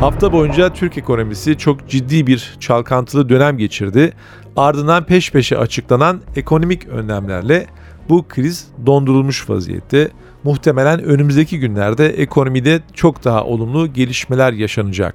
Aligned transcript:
Hafta 0.00 0.32
boyunca 0.32 0.72
Türk 0.72 0.98
ekonomisi 0.98 1.58
çok 1.58 1.88
ciddi 1.88 2.26
bir 2.26 2.56
çalkantılı 2.60 3.28
dönem 3.28 3.58
geçirdi. 3.58 4.12
Ardından 4.56 5.04
peş 5.04 5.32
peşe 5.32 5.58
açıklanan 5.58 6.20
ekonomik 6.36 6.86
önlemlerle 6.86 7.66
bu 8.08 8.28
kriz 8.28 8.68
dondurulmuş 8.86 9.50
vaziyette. 9.50 10.08
Muhtemelen 10.44 11.02
önümüzdeki 11.02 11.60
günlerde 11.60 12.08
ekonomide 12.08 12.80
çok 12.94 13.24
daha 13.24 13.44
olumlu 13.44 13.92
gelişmeler 13.92 14.52
yaşanacak. 14.52 15.14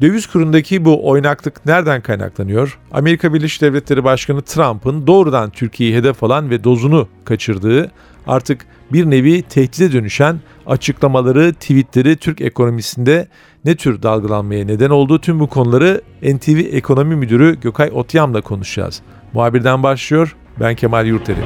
Döviz 0.00 0.26
kurundaki 0.26 0.84
bu 0.84 1.08
oynaklık 1.08 1.66
nereden 1.66 2.00
kaynaklanıyor? 2.00 2.78
Amerika 2.92 3.34
Birleşik 3.34 3.62
Devletleri 3.62 4.04
Başkanı 4.04 4.42
Trump'ın 4.42 5.06
doğrudan 5.06 5.50
Türkiye'yi 5.50 5.96
hedef 5.96 6.24
alan 6.24 6.50
ve 6.50 6.64
dozunu 6.64 7.08
kaçırdığı, 7.24 7.90
artık 8.26 8.66
bir 8.92 9.10
nevi 9.10 9.42
tehdide 9.42 9.92
dönüşen 9.92 10.40
açıklamaları, 10.66 11.54
tweetleri 11.54 12.16
Türk 12.16 12.40
ekonomisinde 12.40 13.28
ne 13.64 13.76
tür 13.76 14.02
dalgalanmaya 14.02 14.64
neden 14.64 14.90
olduğu 14.90 15.20
tüm 15.20 15.40
bu 15.40 15.46
konuları 15.46 16.00
NTV 16.22 16.58
Ekonomi 16.76 17.16
Müdürü 17.16 17.60
Gökay 17.60 17.90
Otyam'la 17.92 18.40
konuşacağız. 18.40 19.02
Muhabirden 19.32 19.82
başlıyor, 19.82 20.36
ben 20.60 20.74
Kemal 20.74 21.06
Yurteri. 21.06 21.40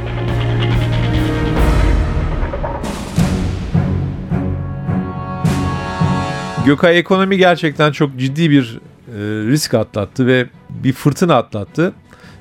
Gökay 6.67 6.99
ekonomi 6.99 7.39
gerçekten 7.39 7.93
çok 7.93 8.17
ciddi 8.19 8.51
bir 8.51 8.81
e, 9.09 9.21
risk 9.51 9.75
atlattı 9.75 10.27
ve 10.27 10.47
bir 10.71 10.93
fırtına 10.93 11.35
atlattı. 11.35 11.93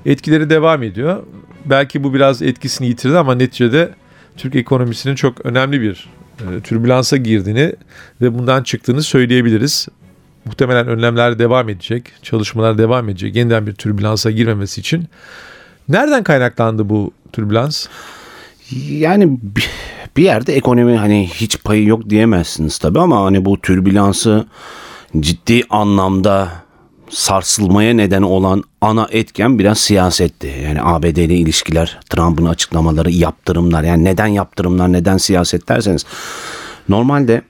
Etkileri 0.06 0.50
devam 0.50 0.84
ediyor. 0.84 1.24
Belki 1.66 2.04
bu 2.04 2.14
biraz 2.14 2.42
etkisini 2.42 2.88
yitirdi 2.88 3.18
ama 3.18 3.36
neticede 3.36 3.94
Türk 4.38 4.56
ekonomisinin 4.56 5.16
çok 5.16 5.46
önemli 5.46 5.82
bir 5.82 6.10
e, 6.40 6.62
türbülansa 6.62 7.18
girdiğini 7.18 7.74
ve 8.22 8.40
bundan 8.40 8.64
çıktığını 8.64 9.04
söyleyebiliriz. 9.04 9.88
Muhtemelen 10.46 10.88
önlemler 10.88 11.40
devam 11.40 11.70
edecek, 11.70 12.04
çalışmalar 12.22 12.78
devam 12.78 13.10
edecek 13.10 13.36
yeniden 13.36 13.68
bir 13.68 13.74
türbülansa 13.74 14.32
girmemesi 14.32 14.82
için. 14.82 15.06
Nereden 15.90 16.24
kaynaklandı 16.24 16.90
bu 16.90 17.12
türbülans? 17.34 17.88
Yani 18.90 19.40
bir 20.18 20.24
yerde 20.24 20.56
ekonomi 20.56 20.96
hani 20.98 21.30
hiç 21.34 21.64
payı 21.64 21.86
yok 21.86 22.10
diyemezsiniz 22.10 22.78
tabii 22.78 23.00
ama 23.00 23.26
hani 23.26 23.46
bu 23.46 23.62
türbülansı 23.62 24.46
ciddi 25.20 25.64
anlamda 25.70 26.50
sarsılmaya 27.10 27.94
neden 27.94 28.22
olan 28.22 28.64
ana 28.82 29.08
etken 29.12 29.60
biraz 29.60 29.78
siyasetti. 29.78 30.54
Yani 30.64 30.82
ABD 30.82 31.06
ile 31.06 31.36
ilişkiler, 31.36 32.00
Trump'ın 32.10 32.46
açıklamaları, 32.46 33.12
yaptırımlar. 33.12 33.84
Yani 33.84 34.04
neden 34.04 34.28
yaptırımlar, 34.28 34.94
neden 34.94 35.18
siyaset 35.18 35.70
derseniz. 35.70 36.06
Normalde 36.90 37.42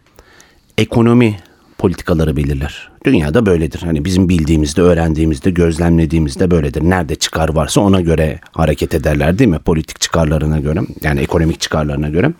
ekonomi 0.77 1.39
politikaları 1.77 2.37
belirler. 2.37 2.89
Dünyada 3.05 3.45
böyledir. 3.45 3.79
Hani 3.79 4.05
bizim 4.05 4.29
bildiğimizde, 4.29 4.81
öğrendiğimizde, 4.81 5.49
gözlemlediğimizde 5.49 6.51
böyledir. 6.51 6.81
Nerede 6.81 7.15
çıkar 7.15 7.55
varsa 7.55 7.81
ona 7.81 8.01
göre 8.01 8.39
hareket 8.51 8.93
ederler 8.93 9.39
değil 9.39 9.49
mi? 9.49 9.59
Politik 9.59 10.01
çıkarlarına 10.01 10.59
göre, 10.59 10.79
yani 11.01 11.19
ekonomik 11.19 11.61
çıkarlarına 11.61 12.09
göre. 12.09 12.31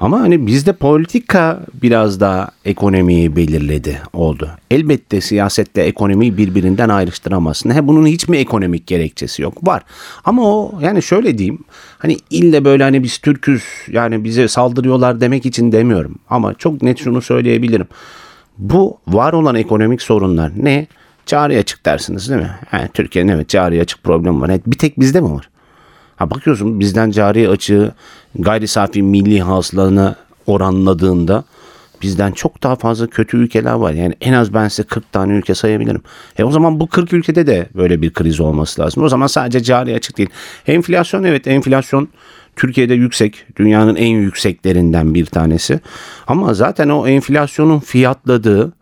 Ama 0.00 0.20
hani 0.20 0.46
bizde 0.46 0.72
politika 0.72 1.60
biraz 1.82 2.20
daha 2.20 2.48
ekonomiyi 2.64 3.36
belirledi 3.36 4.00
oldu. 4.12 4.50
Elbette 4.70 5.20
siyasette 5.20 5.82
ekonomiyi 5.82 6.36
birbirinden 6.36 6.88
ayrıştıramazsın. 6.88 7.70
He 7.70 7.86
bunun 7.86 8.06
hiç 8.06 8.28
mi 8.28 8.36
ekonomik 8.36 8.86
gerekçesi 8.86 9.42
yok? 9.42 9.66
Var. 9.66 9.82
Ama 10.24 10.42
o 10.42 10.80
yani 10.80 11.02
şöyle 11.02 11.38
diyeyim. 11.38 11.58
Hani 11.98 12.16
ille 12.30 12.64
böyle 12.64 12.82
hani 12.82 13.02
biz 13.02 13.18
Türk'üz 13.18 13.62
yani 13.88 14.24
bize 14.24 14.48
saldırıyorlar 14.48 15.20
demek 15.20 15.46
için 15.46 15.72
demiyorum. 15.72 16.18
Ama 16.30 16.54
çok 16.54 16.82
net 16.82 16.98
şunu 16.98 17.22
söyleyebilirim. 17.22 17.86
Bu 18.58 18.98
var 19.08 19.32
olan 19.32 19.54
ekonomik 19.54 20.02
sorunlar 20.02 20.52
ne? 20.56 20.86
Cari 21.26 21.58
açık 21.58 21.86
dersiniz 21.86 22.30
değil 22.30 22.40
mi? 22.40 22.50
Yani 22.72 22.88
Türkiye'nin 22.94 23.32
evet 23.32 23.48
cari 23.48 23.80
açık 23.80 24.02
problemi 24.02 24.40
var. 24.40 24.50
Bir 24.66 24.78
tek 24.78 25.00
bizde 25.00 25.20
mi 25.20 25.30
var? 25.30 25.48
Ha 26.20 26.30
bakıyorsun 26.30 26.80
bizden 26.80 27.10
cari 27.10 27.48
açığı 27.48 27.94
gayri 28.38 28.68
safi 28.68 29.02
milli 29.02 29.42
hasılanı 29.42 30.16
oranladığında 30.46 31.44
bizden 32.02 32.32
çok 32.32 32.62
daha 32.62 32.76
fazla 32.76 33.06
kötü 33.06 33.36
ülkeler 33.36 33.72
var. 33.72 33.92
Yani 33.92 34.14
en 34.20 34.32
az 34.32 34.54
ben 34.54 34.68
size 34.68 34.82
40 34.82 35.12
tane 35.12 35.32
ülke 35.32 35.54
sayabilirim. 35.54 36.02
E 36.38 36.44
o 36.44 36.50
zaman 36.50 36.80
bu 36.80 36.86
40 36.86 37.12
ülkede 37.12 37.46
de 37.46 37.68
böyle 37.74 38.02
bir 38.02 38.12
kriz 38.12 38.40
olması 38.40 38.82
lazım. 38.82 39.02
O 39.02 39.08
zaman 39.08 39.26
sadece 39.26 39.62
cari 39.62 39.94
açık 39.94 40.18
değil. 40.18 40.28
Enflasyon 40.66 41.24
evet 41.24 41.46
enflasyon 41.46 42.08
Türkiye'de 42.56 42.94
yüksek. 42.94 43.46
Dünyanın 43.56 43.96
en 43.96 44.14
yükseklerinden 44.16 45.14
bir 45.14 45.26
tanesi. 45.26 45.80
Ama 46.26 46.54
zaten 46.54 46.88
o 46.88 47.06
enflasyonun 47.06 47.78
fiyatladığı 47.78 48.72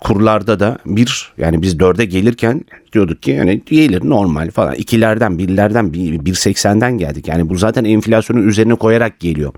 kurlarda 0.00 0.60
da 0.60 0.78
bir 0.86 1.32
yani 1.38 1.62
biz 1.62 1.78
dörde 1.78 2.04
gelirken 2.04 2.64
diyorduk 2.92 3.22
ki 3.22 3.30
yani 3.30 3.62
gelir 3.66 4.08
normal 4.08 4.50
falan. 4.50 4.74
ikilerden 4.74 5.38
birlerden 5.38 5.92
bir 5.94 6.34
seksenden 6.34 6.98
geldik. 6.98 7.28
Yani 7.28 7.48
bu 7.48 7.56
zaten 7.56 7.84
enflasyonun 7.84 8.48
üzerine 8.48 8.74
koyarak 8.74 9.20
geliyor. 9.20 9.52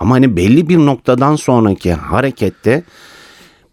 Ama 0.00 0.14
hani 0.14 0.36
belli 0.36 0.68
bir 0.68 0.78
noktadan 0.78 1.36
sonraki 1.36 1.92
harekette 1.92 2.82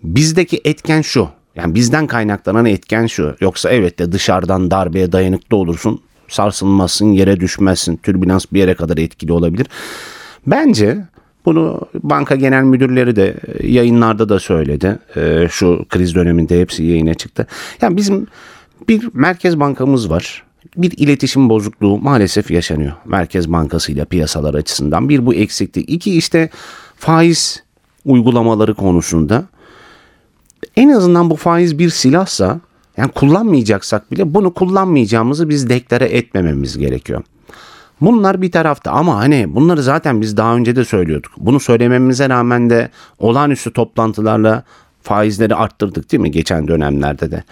bizdeki 0.04 0.62
etken 0.66 1.02
şu. 1.02 1.30
Yani 1.56 1.76
bizden 1.76 2.08
kaynaklanan 2.08 2.66
etken 2.66 3.08
şu. 3.08 3.36
Yoksa 3.42 3.70
evet 3.70 4.00
de 4.00 4.12
dışarıdan 4.12 4.72
darbeye 4.72 5.12
dayanıklı 5.12 5.58
olursun. 5.58 6.02
Sarsılmazsın, 6.28 7.12
yere 7.12 7.40
düşmezsin. 7.40 7.98
Türbülans 7.98 8.46
bir 8.54 8.60
yere 8.60 8.74
kadar 8.76 8.98
etkili 8.98 9.32
olabilir. 9.32 9.68
Bence 10.48 10.98
bunu 11.46 11.82
banka 12.04 12.36
genel 12.36 12.64
müdürleri 12.64 13.16
de 13.16 13.36
e, 13.48 13.68
yayınlarda 13.68 14.30
da 14.30 14.40
söyledi. 14.40 15.00
E, 15.16 15.48
şu 15.52 15.86
kriz 15.90 16.16
döneminde 16.16 16.62
hepsi 16.62 16.84
yayına 16.84 17.14
çıktı. 17.14 17.48
Yani 17.82 17.98
bizim 17.98 18.28
bir 18.88 19.10
merkez 19.14 19.60
bankamız 19.60 20.10
var. 20.10 20.44
Bir 20.78 20.92
iletişim 20.98 21.50
bozukluğu 21.50 21.98
maalesef 21.98 22.52
yaşanıyor. 22.52 22.94
Merkez 23.06 23.52
Bankası 23.52 23.92
ile 23.92 24.06
piyasalar 24.06 24.54
açısından. 24.54 25.10
Bir 25.10 25.26
bu 25.26 25.34
eksiklik. 25.34 25.90
İki 25.90 26.18
işte 26.18 26.50
faiz 26.96 27.64
uygulamaları 28.06 28.74
konusunda. 28.74 29.46
En 30.76 30.90
azından 30.90 31.30
bu 31.30 31.36
faiz 31.36 31.80
bir 31.80 31.90
silahsa 31.90 32.60
yani 32.98 33.12
kullanmayacaksak 33.12 34.12
bile 34.12 34.34
bunu 34.34 34.54
kullanmayacağımızı 34.54 35.50
biz 35.50 35.70
deklare 35.70 36.06
etmememiz 36.06 36.78
gerekiyor. 36.78 37.24
Bunlar 38.02 38.42
bir 38.42 38.52
tarafta 38.52 38.92
ama 38.92 39.18
hani 39.18 39.56
bunları 39.56 39.84
zaten 39.84 40.22
biz 40.22 40.38
daha 40.38 40.56
önce 40.56 40.76
de 40.76 40.86
söylüyorduk. 40.86 41.32
Bunu 41.38 41.60
söylememize 41.60 42.30
rağmen 42.30 42.70
de 42.70 42.90
olağanüstü 43.20 43.74
toplantılarla 43.74 44.64
faizleri 45.02 45.56
arttırdık 45.56 46.12
değil 46.12 46.22
mi 46.22 46.32
geçen 46.32 46.68
dönemlerde 46.68 47.32
de. 47.32 47.44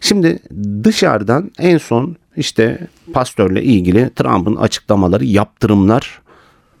Şimdi 0.00 0.38
dışarıdan 0.84 1.50
en 1.58 1.78
son 1.78 2.16
işte 2.36 2.88
pastörle 3.12 3.62
ilgili 3.62 4.10
Trump'ın 4.16 4.56
açıklamaları, 4.56 5.24
yaptırımlar 5.24 6.20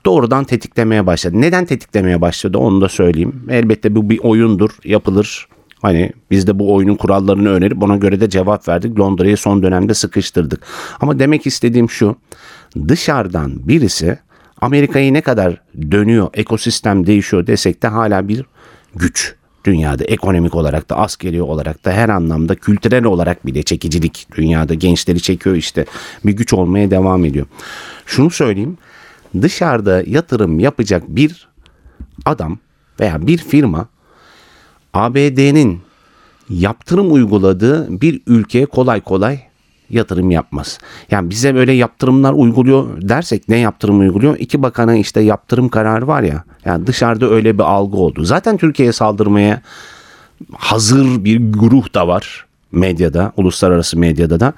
doğrudan 0.04 0.44
tetiklemeye 0.44 1.06
başladı. 1.06 1.40
Neden 1.40 1.64
tetiklemeye 1.64 2.20
başladı 2.20 2.58
onu 2.58 2.80
da 2.80 2.88
söyleyeyim. 2.88 3.46
Elbette 3.50 3.94
bu 3.94 4.10
bir 4.10 4.18
oyundur, 4.18 4.70
yapılır. 4.84 5.48
Hani 5.82 6.12
biz 6.30 6.46
de 6.46 6.58
bu 6.58 6.74
oyunun 6.74 6.96
kurallarını 6.96 7.48
önerip 7.48 7.82
ona 7.82 7.96
göre 7.96 8.20
de 8.20 8.30
cevap 8.30 8.68
verdik. 8.68 8.98
Londra'yı 8.98 9.36
son 9.36 9.62
dönemde 9.62 9.94
sıkıştırdık. 9.94 10.62
Ama 11.00 11.18
demek 11.18 11.46
istediğim 11.46 11.90
şu 11.90 12.16
dışarıdan 12.88 13.68
birisi 13.68 14.18
Amerika'yı 14.60 15.14
ne 15.14 15.20
kadar 15.20 15.60
dönüyor, 15.90 16.28
ekosistem 16.34 17.06
değişiyor 17.06 17.46
desek 17.46 17.82
de 17.82 17.88
hala 17.88 18.28
bir 18.28 18.44
güç 18.94 19.34
dünyada 19.64 20.04
ekonomik 20.04 20.54
olarak 20.54 20.90
da 20.90 20.96
askeri 20.96 21.42
olarak 21.42 21.84
da 21.84 21.92
her 21.92 22.08
anlamda 22.08 22.54
kültürel 22.54 23.04
olarak 23.04 23.46
bile 23.46 23.62
çekicilik 23.62 24.26
dünyada 24.36 24.74
gençleri 24.74 25.22
çekiyor 25.22 25.56
işte 25.56 25.84
bir 26.24 26.32
güç 26.32 26.52
olmaya 26.52 26.90
devam 26.90 27.24
ediyor. 27.24 27.46
Şunu 28.06 28.30
söyleyeyim 28.30 28.78
dışarıda 29.42 30.02
yatırım 30.06 30.60
yapacak 30.60 31.02
bir 31.08 31.48
adam 32.24 32.58
veya 33.00 33.26
bir 33.26 33.38
firma 33.38 33.88
ABD'nin 34.94 35.80
yaptırım 36.50 37.12
uyguladığı 37.12 38.00
bir 38.00 38.20
ülkeye 38.26 38.66
kolay 38.66 39.00
kolay 39.00 39.40
yatırım 39.90 40.30
yapmaz. 40.30 40.78
Yani 41.10 41.30
bize 41.30 41.54
böyle 41.54 41.72
yaptırımlar 41.72 42.32
uyguluyor 42.32 42.86
dersek 43.02 43.48
ne 43.48 43.58
yaptırım 43.58 44.00
uyguluyor? 44.00 44.36
İki 44.38 44.62
bakana 44.62 44.96
işte 44.96 45.20
yaptırım 45.20 45.68
kararı 45.68 46.06
var 46.06 46.22
ya. 46.22 46.44
Yani 46.64 46.86
dışarıda 46.86 47.30
öyle 47.30 47.58
bir 47.58 47.62
algı 47.62 47.96
oldu. 47.96 48.24
Zaten 48.24 48.56
Türkiye'ye 48.56 48.92
saldırmaya 48.92 49.62
hazır 50.52 51.24
bir 51.24 51.36
güruh 51.36 51.94
da 51.94 52.08
var 52.08 52.46
medyada, 52.72 53.32
uluslararası 53.36 53.98
medyada 53.98 54.40
da. 54.40 54.52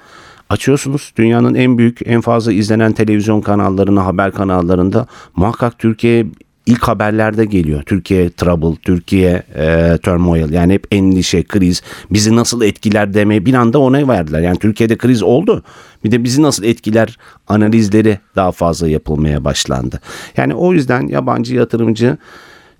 Açıyorsunuz 0.49 1.13
dünyanın 1.17 1.55
en 1.55 1.77
büyük, 1.77 1.99
en 2.05 2.21
fazla 2.21 2.51
izlenen 2.51 2.93
televizyon 2.93 3.41
kanallarına, 3.41 4.05
haber 4.05 4.31
kanallarında 4.31 5.07
muhakkak 5.35 5.79
Türkiye 5.79 6.25
ilk 6.69 6.83
haberlerde 6.83 7.45
geliyor. 7.45 7.83
Türkiye 7.83 8.29
trouble, 8.29 8.81
Türkiye 8.81 9.43
e, 9.55 9.97
turmoil 10.03 10.49
yani 10.49 10.73
hep 10.73 10.87
endişe, 10.91 11.43
kriz 11.43 11.81
bizi 12.11 12.35
nasıl 12.35 12.61
etkiler 12.61 13.13
demeye 13.13 13.45
bir 13.45 13.53
anda 13.53 13.79
ona 13.79 14.07
verdiler. 14.07 14.41
Yani 14.41 14.59
Türkiye'de 14.59 14.97
kriz 14.97 15.23
oldu. 15.23 15.63
Bir 16.03 16.11
de 16.11 16.23
bizi 16.23 16.41
nasıl 16.41 16.63
etkiler 16.63 17.17
analizleri 17.47 18.19
daha 18.35 18.51
fazla 18.51 18.87
yapılmaya 18.87 19.45
başlandı. 19.45 19.99
Yani 20.37 20.55
o 20.55 20.73
yüzden 20.73 21.07
yabancı 21.07 21.55
yatırımcı 21.55 22.17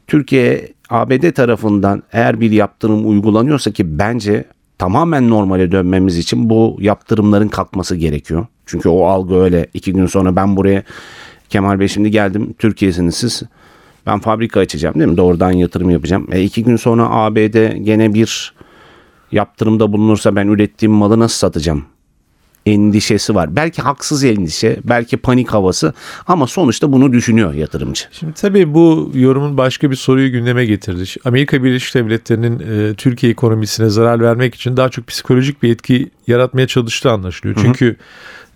Türkiye 0.07 0.73
ABD 0.89 1.31
tarafından 1.31 2.03
eğer 2.13 2.41
bir 2.41 2.51
yaptırım 2.51 3.09
uygulanıyorsa 3.09 3.71
ki 3.71 3.99
bence 3.99 4.45
tamamen 4.77 5.29
normale 5.29 5.71
dönmemiz 5.71 6.17
için 6.17 6.49
bu 6.49 6.77
yaptırımların 6.79 7.47
kalkması 7.47 7.95
gerekiyor. 7.95 8.45
Çünkü 8.65 8.89
o 8.89 9.05
algı 9.05 9.35
öyle 9.35 9.67
iki 9.73 9.93
gün 9.93 10.05
sonra 10.05 10.35
ben 10.35 10.55
buraya 10.55 10.83
Kemal 11.49 11.79
Bey 11.79 11.87
şimdi 11.87 12.11
geldim 12.11 12.55
Türkiye'siniz 12.59 13.15
siz 13.15 13.43
ben 14.05 14.19
fabrika 14.19 14.59
açacağım 14.59 14.95
değil 14.99 15.09
mi? 15.09 15.17
Doğrudan 15.17 15.51
yatırım 15.51 15.89
yapacağım. 15.89 16.27
E 16.31 16.43
iki 16.43 16.63
gün 16.63 16.75
sonra 16.75 17.09
ABD 17.09 17.77
gene 17.77 18.13
bir 18.13 18.53
yaptırımda 19.31 19.93
bulunursa 19.93 20.35
ben 20.35 20.47
ürettiğim 20.47 20.93
malı 20.93 21.19
nasıl 21.19 21.37
satacağım? 21.37 21.85
Endişesi 22.69 23.35
var. 23.35 23.55
Belki 23.55 23.81
haksız 23.81 24.23
endişe, 24.23 24.77
belki 24.83 25.17
panik 25.17 25.49
havası 25.49 25.93
ama 26.27 26.47
sonuçta 26.47 26.91
bunu 26.91 27.13
düşünüyor 27.13 27.53
yatırımcı. 27.53 28.03
Şimdi 28.11 28.33
tabii 28.33 28.73
bu 28.73 29.11
yorumun 29.13 29.57
başka 29.57 29.91
bir 29.91 29.95
soruyu 29.95 30.31
gündeme 30.31 30.65
getirdi. 30.65 31.03
Amerika 31.25 31.63
Birleşik 31.63 31.95
Devletleri'nin 31.95 32.59
e, 32.59 32.93
Türkiye 32.93 33.31
ekonomisine 33.31 33.89
zarar 33.89 34.19
vermek 34.19 34.55
için 34.55 34.77
daha 34.77 34.89
çok 34.89 35.07
psikolojik 35.07 35.63
bir 35.63 35.71
etki 35.71 36.09
yaratmaya 36.27 36.67
çalıştığı 36.67 37.11
anlaşılıyor. 37.11 37.57
Çünkü 37.61 37.95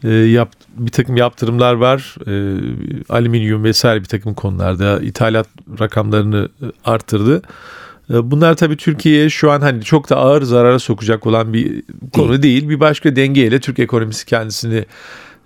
e, 0.03 0.09
yap, 0.09 0.49
bir 0.77 0.91
takım 0.91 1.17
yaptırımlar 1.17 1.73
var. 1.73 2.15
E, 2.27 2.33
alüminyum 3.09 3.63
vesaire 3.63 3.99
bir 3.99 4.05
takım 4.05 4.33
konularda 4.33 4.99
ithalat 4.99 5.47
rakamlarını 5.79 6.49
e, 6.61 6.65
arttırdı. 6.85 7.41
E, 8.13 8.31
bunlar 8.31 8.55
tabii 8.55 8.77
Türkiye'ye 8.77 9.29
şu 9.29 9.51
an 9.51 9.61
hani 9.61 9.83
çok 9.83 10.09
da 10.09 10.15
ağır 10.15 10.41
zarara 10.41 10.79
sokacak 10.79 11.27
olan 11.27 11.53
bir 11.53 11.83
konu 12.13 12.43
değil. 12.43 12.69
Bir 12.69 12.79
başka 12.79 13.15
dengeyle 13.15 13.59
Türk 13.59 13.79
ekonomisi 13.79 14.25
kendisini 14.25 14.85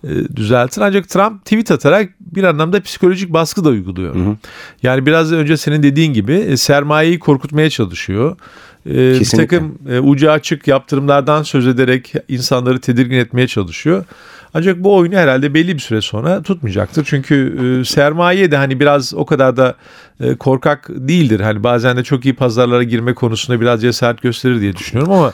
e, 0.03 0.09
düzeltir. 0.35 0.81
Ancak 0.81 1.09
Trump 1.09 1.45
tweet 1.45 1.71
atarak 1.71 2.09
bir 2.19 2.43
anlamda 2.43 2.81
psikolojik 2.81 3.33
baskı 3.33 3.65
da 3.65 3.69
uyguluyor. 3.69 4.15
Hı 4.15 4.19
hı. 4.19 4.35
Yani 4.83 5.05
biraz 5.05 5.31
önce 5.31 5.57
senin 5.57 5.83
dediğin 5.83 6.13
gibi 6.13 6.57
sermayeyi 6.57 7.19
korkutmaya 7.19 7.69
çalışıyor. 7.69 8.37
Kesinlikle. 8.83 9.37
Bir 9.37 9.47
takım 9.47 9.77
ucu 10.09 10.31
açık 10.31 10.67
yaptırımlardan 10.67 11.43
söz 11.43 11.67
ederek 11.67 12.13
insanları 12.27 12.79
tedirgin 12.79 13.17
etmeye 13.17 13.47
çalışıyor. 13.47 14.05
Ancak 14.53 14.83
bu 14.83 14.95
oyunu 14.95 15.15
herhalde 15.15 15.53
belli 15.53 15.73
bir 15.73 15.79
süre 15.79 16.01
sonra 16.01 16.41
tutmayacaktır. 16.41 17.05
Çünkü 17.05 17.57
e, 17.81 17.85
sermaye 17.85 18.51
de 18.51 18.57
hani 18.57 18.79
biraz 18.79 19.13
o 19.13 19.25
kadar 19.25 19.57
da 19.57 19.75
e, 20.19 20.35
korkak 20.35 20.89
değildir. 20.89 21.39
Hani 21.39 21.63
bazen 21.63 21.97
de 21.97 22.03
çok 22.03 22.25
iyi 22.25 22.35
pazarlara 22.35 22.83
girme 22.83 23.13
konusunda 23.13 23.61
biraz 23.61 23.81
cesaret 23.81 24.21
gösterir 24.21 24.61
diye 24.61 24.75
düşünüyorum 24.75 25.13
ama 25.13 25.33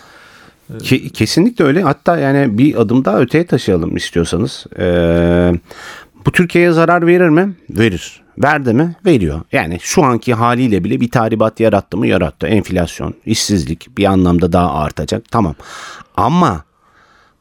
e, 0.70 1.10
Kesinlikle 1.10 1.66
öyle. 1.66 1.82
Hatta 1.82 2.18
yani 2.18 2.58
bir 2.58 2.76
adım 2.76 3.06
daha 3.06 3.20
öteye 3.20 3.46
taşıyalım 3.46 3.98
istiyorsanız. 3.98 4.66
Ee, 4.80 5.54
bu 6.26 6.32
Türkiye'ye 6.32 6.72
zarar 6.72 7.08
verir 7.08 7.30
mi? 7.30 7.54
Verir. 7.70 8.22
Verdi 8.38 8.74
mi? 8.74 8.96
Veriyor. 9.06 9.42
Yani 9.52 9.78
şu 9.82 10.04
anki 10.04 10.34
haliyle 10.34 10.84
bile 10.84 11.02
bir 11.02 11.12
tahribat 11.12 11.60
yarattı 11.60 11.98
mı? 11.98 12.08
Yarattı. 12.08 12.48
Enflasyon, 12.48 13.14
işsizlik 13.26 13.98
bir 13.98 14.06
anlamda 14.06 14.54
daha 14.54 14.74
artacak. 14.74 15.24
Tamam. 15.32 15.56
Ama 16.18 16.64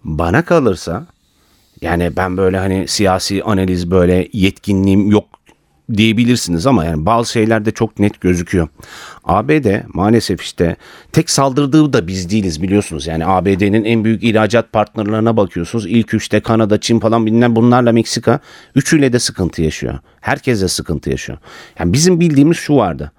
bana 0.04 0.44
kalırsa 0.44 1.06
yani 1.82 2.16
ben 2.16 2.36
böyle 2.36 2.58
hani 2.58 2.88
siyasi 2.88 3.44
analiz 3.44 3.90
böyle 3.90 4.28
yetkinliğim 4.32 5.10
yok 5.10 5.24
diyebilirsiniz 5.96 6.66
ama 6.66 6.84
yani 6.84 7.06
bazı 7.06 7.32
şeyler 7.32 7.64
de 7.64 7.70
çok 7.70 7.98
net 7.98 8.20
gözüküyor. 8.20 8.68
ABD 9.24 9.66
maalesef 9.94 10.42
işte 10.42 10.76
tek 11.12 11.30
saldırdığı 11.30 11.92
da 11.92 12.06
biz 12.06 12.30
değiliz 12.30 12.62
biliyorsunuz. 12.62 13.06
Yani 13.06 13.26
ABD'nin 13.26 13.84
en 13.84 14.04
büyük 14.04 14.24
ihracat 14.24 14.72
partnerlerine 14.72 15.36
bakıyorsunuz. 15.36 15.86
İlk 15.86 16.14
üçte 16.14 16.40
Kanada, 16.40 16.80
Çin 16.80 17.00
falan 17.00 17.26
bilinen 17.26 17.56
bunlarla 17.56 17.92
Meksika 17.92 18.40
üçüyle 18.74 19.12
de 19.12 19.18
sıkıntı 19.18 19.62
yaşıyor. 19.62 19.98
Herkes 20.20 20.62
de 20.62 20.68
sıkıntı 20.68 21.10
yaşıyor. 21.10 21.38
Yani 21.78 21.92
bizim 21.92 22.20
bildiğimiz 22.20 22.56
şu 22.56 22.76
vardı. 22.76 23.12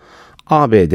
ABD 0.48 0.94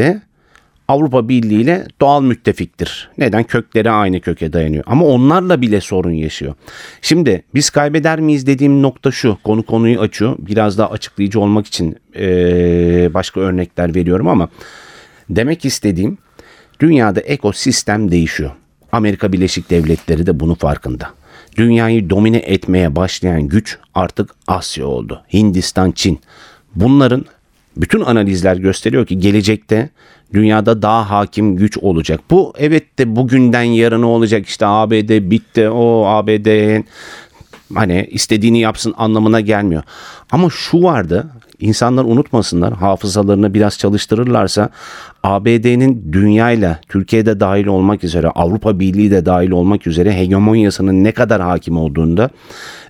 Avrupa 0.89 1.29
Birliği 1.29 1.61
ile 1.61 1.87
doğal 2.01 2.23
müttefiktir. 2.23 3.11
Neden? 3.19 3.45
Kökleri 3.45 3.91
aynı 3.91 4.21
köke 4.21 4.53
dayanıyor. 4.53 4.85
Ama 4.87 5.07
onlarla 5.07 5.61
bile 5.61 5.81
sorun 5.81 6.13
yaşıyor. 6.13 6.55
Şimdi 7.03 7.43
biz 7.55 7.71
kaybeder 7.71 8.21
miyiz 8.21 8.47
dediğim 8.47 8.83
nokta 8.83 9.11
şu. 9.11 9.39
Konu 9.45 9.63
konuyu 9.63 10.01
açıyor. 10.01 10.37
Biraz 10.39 10.79
daha 10.79 10.91
açıklayıcı 10.91 11.41
olmak 11.41 11.67
için 11.67 11.97
ee, 12.17 13.15
başka 13.15 13.41
örnekler 13.41 13.95
veriyorum 13.95 14.29
ama 14.29 14.49
demek 15.31 15.65
istediğim 15.65 16.19
dünyada 16.81 17.21
ekosistem 17.21 18.11
değişiyor. 18.11 18.51
Amerika 18.93 19.33
Birleşik 19.33 19.71
Devletleri 19.71 20.27
de 20.27 20.41
bunun 20.41 20.55
farkında. 20.55 21.11
Dünyayı 21.57 22.11
domine 22.11 22.37
etmeye 22.39 22.97
başlayan 22.97 23.43
güç 23.43 23.79
artık 23.95 24.31
Asya 24.47 24.87
oldu. 24.87 25.23
Hindistan, 25.33 25.91
Çin. 25.91 26.21
Bunların 26.75 27.25
bütün 27.79 28.01
analizler 28.01 28.57
gösteriyor 28.57 29.07
ki 29.07 29.19
gelecekte 29.19 29.91
dünyada 30.35 30.83
daha 30.83 31.11
hakim 31.11 31.57
güç 31.57 31.79
olacak. 31.79 32.21
Bu 32.31 32.53
evet 32.59 32.99
de 32.99 33.17
bugünden 33.17 33.63
yarına 33.63 34.07
olacak 34.07 34.47
işte 34.47 34.67
ABD 34.67 35.31
bitti 35.31 35.69
o 35.69 36.05
ABD'nin 36.07 36.87
hani 37.75 38.09
istediğini 38.11 38.61
yapsın 38.61 38.95
anlamına 38.97 39.41
gelmiyor. 39.41 39.83
Ama 40.31 40.51
şu 40.51 40.83
vardı 40.83 41.27
insanlar 41.61 42.05
unutmasınlar 42.05 42.75
hafızalarını 42.75 43.55
biraz 43.55 43.79
çalıştırırlarsa 43.79 44.71
ABD'nin 45.23 46.13
dünyayla 46.13 46.81
Türkiye'de 46.89 47.41
dahil 47.41 47.67
olmak 47.67 48.05
üzere 48.05 48.29
Avrupa 48.29 48.81
Birliği 48.81 49.11
de 49.11 49.27
dahil 49.27 49.51
olmak 49.51 49.87
üzere 49.87 50.13
hegemonyasının 50.13 51.05
ne 51.05 51.13
kadar 51.13 51.43
hakim 51.43 51.77
olduğunda 51.77 52.31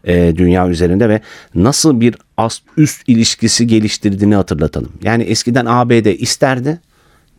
e, 0.05 0.37
dünya 0.37 0.69
üzerinde 0.69 1.09
ve 1.09 1.20
nasıl 1.55 2.00
bir 2.00 2.15
ast 2.37 2.62
üst 2.76 3.09
ilişkisi 3.09 3.67
geliştirdiğini 3.67 4.35
hatırlatalım. 4.35 4.93
Yani 5.03 5.23
eskiden 5.23 5.67
ABD 5.67 6.06
isterdi 6.06 6.81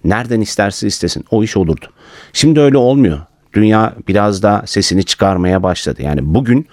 nereden 0.04 0.42
isterse 0.42 0.88
istesin 0.88 1.26
o 1.32 1.44
iş 1.44 1.58
olurdu. 1.58 1.86
Şimdi 2.34 2.60
öyle 2.60 2.78
olmuyor. 2.78 3.20
Dünya 3.54 3.96
biraz 4.08 4.44
da 4.44 4.64
sesini 4.66 5.04
çıkarmaya 5.04 5.64
başladı. 5.64 6.02
Yani 6.04 6.20
bugün 6.24 6.68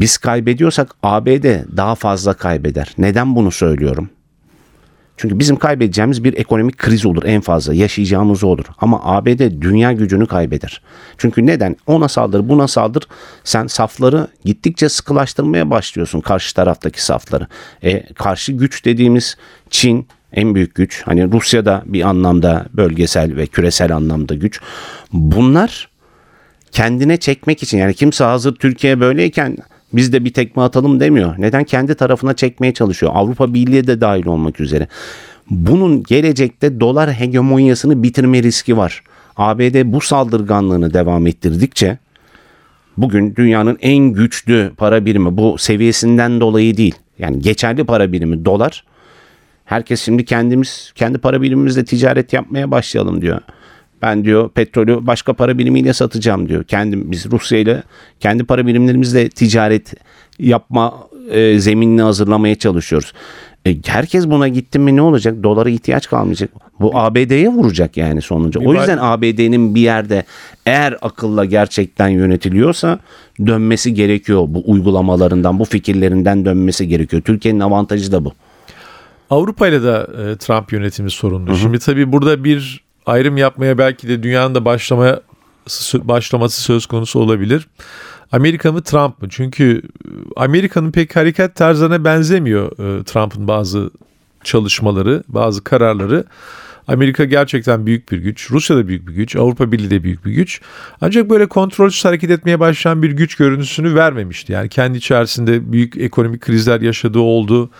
biz 0.00 0.16
kaybediyorsak 0.16 0.94
ABD 1.02 1.76
daha 1.76 1.94
fazla 1.94 2.34
kaybeder. 2.34 2.94
Neden 2.98 3.36
bunu 3.36 3.50
söylüyorum? 3.50 4.10
Çünkü 5.16 5.38
bizim 5.38 5.56
kaybedeceğimiz 5.56 6.24
bir 6.24 6.34
ekonomik 6.38 6.78
kriz 6.78 7.06
olur 7.06 7.22
en 7.24 7.40
fazla. 7.40 7.74
Yaşayacağımız 7.74 8.44
olur. 8.44 8.64
Ama 8.78 9.00
ABD 9.04 9.60
dünya 9.60 9.92
gücünü 9.92 10.26
kaybeder. 10.26 10.80
Çünkü 11.18 11.46
neden? 11.46 11.76
Ona 11.86 12.08
saldır 12.08 12.48
buna 12.48 12.68
saldır. 12.68 13.08
Sen 13.44 13.66
safları 13.66 14.28
gittikçe 14.44 14.88
sıkılaştırmaya 14.88 15.70
başlıyorsun 15.70 16.20
karşı 16.20 16.54
taraftaki 16.54 17.04
safları. 17.04 17.46
E, 17.82 18.12
karşı 18.14 18.52
güç 18.52 18.84
dediğimiz 18.84 19.36
Çin, 19.70 20.08
en 20.32 20.54
büyük 20.54 20.74
güç. 20.74 21.02
Hani 21.06 21.32
Rusya 21.32 21.64
da 21.64 21.82
bir 21.86 22.02
anlamda 22.02 22.66
bölgesel 22.72 23.36
ve 23.36 23.46
küresel 23.46 23.96
anlamda 23.96 24.34
güç. 24.34 24.60
Bunlar 25.12 25.88
kendine 26.72 27.16
çekmek 27.16 27.62
için 27.62 27.78
yani 27.78 27.94
kimse 27.94 28.24
hazır 28.24 28.54
Türkiye 28.54 29.00
böyleyken 29.00 29.56
biz 29.96 30.12
de 30.12 30.24
bir 30.24 30.32
tekme 30.32 30.62
atalım 30.62 31.00
demiyor. 31.00 31.34
Neden? 31.38 31.64
Kendi 31.64 31.94
tarafına 31.94 32.34
çekmeye 32.34 32.74
çalışıyor. 32.74 33.12
Avrupa 33.14 33.54
Birliği 33.54 33.86
de 33.86 34.00
dahil 34.00 34.26
olmak 34.26 34.60
üzere. 34.60 34.88
Bunun 35.50 36.02
gelecekte 36.02 36.80
dolar 36.80 37.12
hegemonyasını 37.12 38.02
bitirme 38.02 38.42
riski 38.42 38.76
var. 38.76 39.02
ABD 39.36 39.92
bu 39.92 40.00
saldırganlığını 40.00 40.94
devam 40.94 41.26
ettirdikçe 41.26 41.98
bugün 42.96 43.36
dünyanın 43.36 43.78
en 43.80 43.98
güçlü 43.98 44.72
para 44.76 45.06
birimi 45.06 45.36
bu 45.36 45.58
seviyesinden 45.58 46.40
dolayı 46.40 46.76
değil. 46.76 46.94
Yani 47.18 47.40
geçerli 47.40 47.84
para 47.84 48.12
birimi 48.12 48.44
dolar. 48.44 48.84
Herkes 49.64 50.02
şimdi 50.02 50.24
kendimiz 50.24 50.92
kendi 50.94 51.18
para 51.18 51.42
birimimizle 51.42 51.84
ticaret 51.84 52.32
yapmaya 52.32 52.70
başlayalım 52.70 53.22
diyor. 53.22 53.40
Ben 54.04 54.24
diyor 54.24 54.48
petrolü 54.48 55.06
başka 55.06 55.32
para 55.32 55.58
birimiyle 55.58 55.92
satacağım 55.92 56.48
diyor. 56.48 56.64
Kendim 56.64 57.10
biz 57.10 57.30
Rusya 57.30 57.58
ile 57.58 57.82
kendi 58.20 58.44
para 58.44 58.66
birimlerimizle 58.66 59.28
ticaret 59.28 59.94
yapma 60.38 60.94
e, 61.30 61.58
zeminini 61.58 62.02
hazırlamaya 62.02 62.54
çalışıyoruz. 62.54 63.12
E, 63.66 63.76
herkes 63.86 64.26
buna 64.26 64.48
gitti 64.48 64.78
mi 64.78 64.96
ne 64.96 65.02
olacak? 65.02 65.42
Dolara 65.42 65.70
ihtiyaç 65.70 66.08
kalmayacak. 66.08 66.50
Bu 66.80 66.98
ABD'ye 66.98 67.48
vuracak 67.48 67.96
yani 67.96 68.22
sonucu. 68.22 68.60
o 68.64 68.74
yüzden 68.74 68.98
ABD'nin 69.00 69.74
bir 69.74 69.80
yerde 69.80 70.24
eğer 70.66 70.96
akılla 71.02 71.44
gerçekten 71.44 72.08
yönetiliyorsa 72.08 72.98
dönmesi 73.46 73.94
gerekiyor. 73.94 74.44
Bu 74.48 74.62
uygulamalarından, 74.66 75.58
bu 75.58 75.64
fikirlerinden 75.64 76.44
dönmesi 76.44 76.88
gerekiyor. 76.88 77.22
Türkiye'nin 77.22 77.60
avantajı 77.60 78.12
da 78.12 78.24
bu. 78.24 78.32
Avrupa 79.30 79.68
ile 79.68 79.82
de 79.82 80.06
e, 80.32 80.36
Trump 80.36 80.72
yönetimi 80.72 81.10
sorunlu. 81.10 81.50
Hı 81.50 81.52
hı. 81.52 81.58
Şimdi 81.58 81.78
tabii 81.78 82.12
burada 82.12 82.44
bir 82.44 82.83
ayrım 83.06 83.36
yapmaya 83.36 83.78
belki 83.78 84.08
de 84.08 84.22
dünyanın 84.22 84.54
da 84.54 84.64
başlamaya 84.64 85.20
başlaması 85.94 86.62
söz 86.62 86.86
konusu 86.86 87.20
olabilir. 87.20 87.68
Amerika 88.32 88.72
mı 88.72 88.82
Trump 88.82 89.22
mı? 89.22 89.28
Çünkü 89.30 89.82
Amerika'nın 90.36 90.92
pek 90.92 91.16
hareket 91.16 91.54
tarzına 91.54 92.04
benzemiyor 92.04 92.72
e, 92.72 93.04
Trump'ın 93.04 93.48
bazı 93.48 93.90
çalışmaları, 94.44 95.22
bazı 95.28 95.64
kararları. 95.64 96.24
Amerika 96.88 97.24
gerçekten 97.24 97.86
büyük 97.86 98.12
bir 98.12 98.18
güç. 98.18 98.50
Rusya 98.50 98.76
da 98.76 98.88
büyük 98.88 99.08
bir 99.08 99.14
güç. 99.14 99.36
Avrupa 99.36 99.72
Birliği 99.72 99.90
de 99.90 100.02
büyük 100.02 100.24
bir 100.24 100.32
güç. 100.32 100.60
Ancak 101.00 101.30
böyle 101.30 101.46
kontrolsüz 101.46 102.04
hareket 102.04 102.30
etmeye 102.30 102.60
başlayan 102.60 103.02
bir 103.02 103.10
güç 103.10 103.34
görüntüsünü 103.34 103.94
vermemişti. 103.94 104.52
Yani 104.52 104.68
kendi 104.68 104.98
içerisinde 104.98 105.72
büyük 105.72 105.96
ekonomik 105.96 106.40
krizler 106.40 106.80
yaşadığı 106.80 107.18
oldu. 107.18 107.70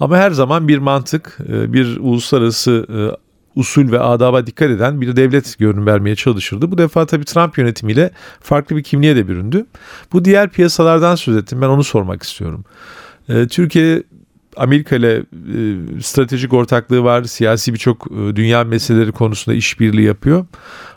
Ama 0.00 0.16
her 0.18 0.30
zaman 0.30 0.68
bir 0.68 0.78
mantık, 0.78 1.38
e, 1.48 1.72
bir 1.72 1.96
uluslararası 1.96 2.86
e, 2.88 3.23
usul 3.56 3.92
ve 3.92 4.00
adaba 4.00 4.46
dikkat 4.46 4.70
eden 4.70 5.00
bir 5.00 5.16
devlet 5.16 5.58
görünüm 5.58 5.86
vermeye 5.86 6.16
çalışırdı. 6.16 6.70
Bu 6.70 6.78
defa 6.78 7.06
tabii 7.06 7.24
Trump 7.24 7.58
yönetimiyle 7.58 8.10
farklı 8.40 8.76
bir 8.76 8.82
kimliğe 8.82 9.16
de 9.16 9.28
büründü. 9.28 9.66
Bu 10.12 10.24
diğer 10.24 10.50
piyasalardan 10.50 11.14
söz 11.14 11.36
ettim. 11.36 11.62
Ben 11.62 11.68
onu 11.68 11.84
sormak 11.84 12.22
istiyorum. 12.22 12.64
E, 13.28 13.48
Türkiye 13.48 14.02
Amerika 14.56 14.96
ile 14.96 15.16
e, 15.16 15.22
stratejik 16.02 16.52
ortaklığı 16.52 17.04
var. 17.04 17.24
Siyasi 17.24 17.72
birçok 17.72 18.06
e, 18.06 18.36
dünya 18.36 18.64
meseleleri 18.64 19.12
konusunda 19.12 19.56
işbirliği 19.56 20.06
yapıyor. 20.06 20.46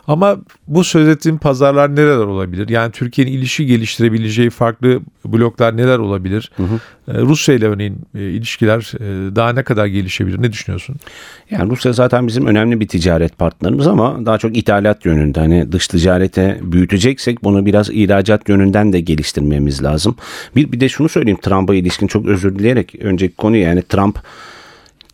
Ama 0.06 0.36
bu 0.66 0.84
söz 0.84 1.08
ettiğim 1.08 1.38
pazarlar 1.38 1.96
nereler 1.96 2.24
olabilir? 2.24 2.68
Yani 2.68 2.92
Türkiye'nin 2.92 3.32
ilişki 3.32 3.66
geliştirebileceği 3.66 4.50
farklı 4.50 5.00
bloklar 5.24 5.76
neler 5.76 5.98
olabilir? 5.98 6.50
Hı 6.56 6.62
hı. 6.62 6.80
E, 7.08 7.20
Rusya 7.20 7.54
ile 7.54 7.66
örneğin 7.66 7.96
e, 8.14 8.20
ilişkiler 8.20 8.92
e, 9.00 9.36
daha 9.36 9.52
ne 9.52 9.62
kadar 9.62 9.86
gelişebilir? 9.86 10.42
Ne 10.42 10.52
düşünüyorsun? 10.52 10.96
Yani 11.50 11.70
Rusya 11.70 11.92
zaten 11.92 12.26
bizim 12.26 12.46
önemli 12.46 12.80
bir 12.80 12.88
ticaret 12.88 13.38
partnerimiz 13.38 13.86
ama 13.86 14.26
daha 14.26 14.38
çok 14.38 14.56
ithalat 14.56 15.04
yönünde. 15.04 15.40
Hani 15.40 15.72
dış 15.72 15.88
ticarete 15.88 16.58
büyüteceksek 16.62 17.44
bunu 17.44 17.66
biraz 17.66 17.90
ihracat 17.90 18.48
yönünden 18.48 18.92
de 18.92 19.00
geliştirmemiz 19.00 19.82
lazım. 19.82 20.16
Bir, 20.56 20.72
bir 20.72 20.80
de 20.80 20.88
şunu 20.88 21.08
söyleyeyim 21.08 21.38
Trump'a 21.42 21.74
ilişkin 21.74 22.06
çok 22.06 22.26
özür 22.26 22.58
dileyerek 22.58 22.94
önceki 23.00 23.36
konu 23.36 23.56
yani 23.56 23.82
Trump 23.82 24.18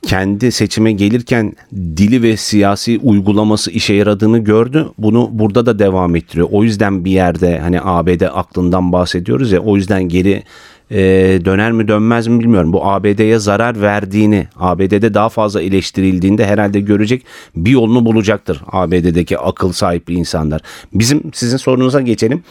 kendi 0.07 0.53
seçime 0.53 0.93
gelirken 0.93 1.53
dili 1.73 2.23
ve 2.23 2.37
siyasi 2.37 2.99
uygulaması 3.03 3.71
işe 3.71 3.95
yaradığını 3.95 4.39
gördü. 4.39 4.89
Bunu 4.99 5.29
burada 5.33 5.67
da 5.67 5.79
devam 5.79 6.17
ettiriyor. 6.17 6.49
O 6.53 6.65
yüzden 6.65 7.05
bir 7.05 7.11
yerde 7.11 7.59
hani 7.59 7.81
ABD 7.83 8.23
aklından 8.33 8.93
bahsediyoruz 8.93 9.53
ya 9.53 9.61
o 9.61 9.77
yüzden 9.77 10.03
geri 10.09 10.43
e, 10.91 10.99
döner 11.45 11.73
mi 11.73 11.89
dönmez 11.89 12.27
mi 12.27 12.41
bilmiyorum. 12.41 12.73
Bu 12.73 12.87
ABD'ye 12.87 13.39
zarar 13.39 13.81
verdiğini, 13.81 14.47
ABD'de 14.57 15.15
daha 15.15 15.29
fazla 15.29 15.63
eleştirildiğinde 15.63 16.47
herhalde 16.47 16.81
görecek 16.81 17.25
bir 17.57 17.71
yolunu 17.71 18.07
bulacaktır 18.07 18.63
ABD'deki 18.67 19.39
akıl 19.39 19.73
sahibi 19.73 20.15
insanlar. 20.15 20.61
Bizim 20.95 21.23
sizin 21.35 21.57
sorunuza 21.57 22.01
geçelim. 22.01 22.43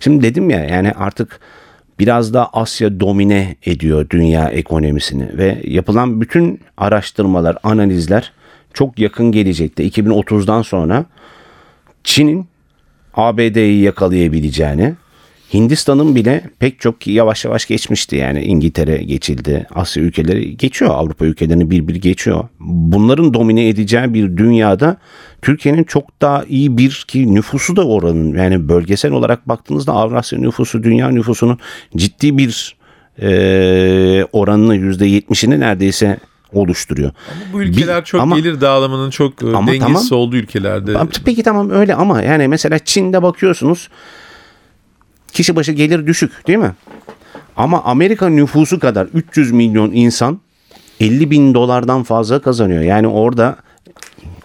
Şimdi 0.00 0.22
dedim 0.22 0.50
ya 0.50 0.64
yani 0.64 0.92
artık 0.92 1.40
biraz 1.98 2.34
da 2.34 2.48
Asya 2.52 3.00
domine 3.00 3.56
ediyor 3.66 4.10
dünya 4.10 4.48
ekonomisini 4.48 5.38
ve 5.38 5.62
yapılan 5.64 6.20
bütün 6.20 6.60
araştırmalar, 6.76 7.56
analizler 7.62 8.32
çok 8.74 8.98
yakın 8.98 9.32
gelecekte 9.32 9.88
2030'dan 9.88 10.62
sonra 10.62 11.04
Çin'in 12.04 12.46
ABD'yi 13.14 13.82
yakalayabileceğini, 13.82 14.94
Hindistan'ın 15.54 16.14
bile 16.14 16.44
pek 16.58 16.80
çok 16.80 17.06
yavaş 17.06 17.44
yavaş 17.44 17.66
geçmişti 17.66 18.16
yani 18.16 18.42
İngiltere 18.42 18.96
geçildi, 18.96 19.66
Asya 19.74 20.02
ülkeleri 20.02 20.56
geçiyor, 20.56 20.90
Avrupa 20.94 21.26
ülkelerini 21.26 21.70
bir 21.70 21.88
bir 21.88 21.94
geçiyor. 21.94 22.48
Bunların 22.60 23.34
domine 23.34 23.68
edeceği 23.68 24.14
bir 24.14 24.36
dünyada 24.36 24.96
Türkiye'nin 25.42 25.84
çok 25.84 26.20
daha 26.20 26.44
iyi 26.44 26.78
bir 26.78 27.04
ki 27.08 27.34
nüfusu 27.34 27.76
da 27.76 27.86
oranın 27.86 28.38
yani 28.38 28.68
bölgesel 28.68 29.12
olarak 29.12 29.48
baktığınızda 29.48 29.92
Avrasya 29.92 30.38
nüfusu 30.38 30.82
dünya 30.82 31.08
nüfusunun 31.08 31.58
ciddi 31.96 32.38
bir 32.38 32.76
e, 33.22 33.28
oranını 34.32 34.76
%70'ini 34.76 35.60
neredeyse 35.60 36.18
oluşturuyor. 36.52 37.10
Ama 37.30 37.52
bu 37.52 37.62
ülkeler 37.62 38.00
bir, 38.00 38.04
çok 38.04 38.20
ama, 38.20 38.38
gelir 38.38 38.60
dağılımının 38.60 39.10
çok 39.10 39.42
ama 39.42 39.72
dengesiz 39.72 40.08
tamam, 40.08 40.24
olduğu 40.24 40.36
ülkelerde. 40.36 40.94
Peki 41.24 41.42
tamam 41.42 41.70
öyle 41.70 41.94
ama 41.94 42.22
yani 42.22 42.48
mesela 42.48 42.78
Çin'de 42.78 43.22
bakıyorsunuz 43.22 43.88
kişi 45.32 45.56
başı 45.56 45.72
gelir 45.72 46.06
düşük 46.06 46.46
değil 46.46 46.58
mi? 46.58 46.72
Ama 47.56 47.82
Amerika 47.82 48.28
nüfusu 48.28 48.78
kadar 48.78 49.06
300 49.14 49.52
milyon 49.52 49.90
insan 49.92 50.40
50 51.00 51.30
bin 51.30 51.54
dolardan 51.54 52.02
fazla 52.02 52.42
kazanıyor. 52.42 52.82
Yani 52.82 53.06
orada 53.06 53.56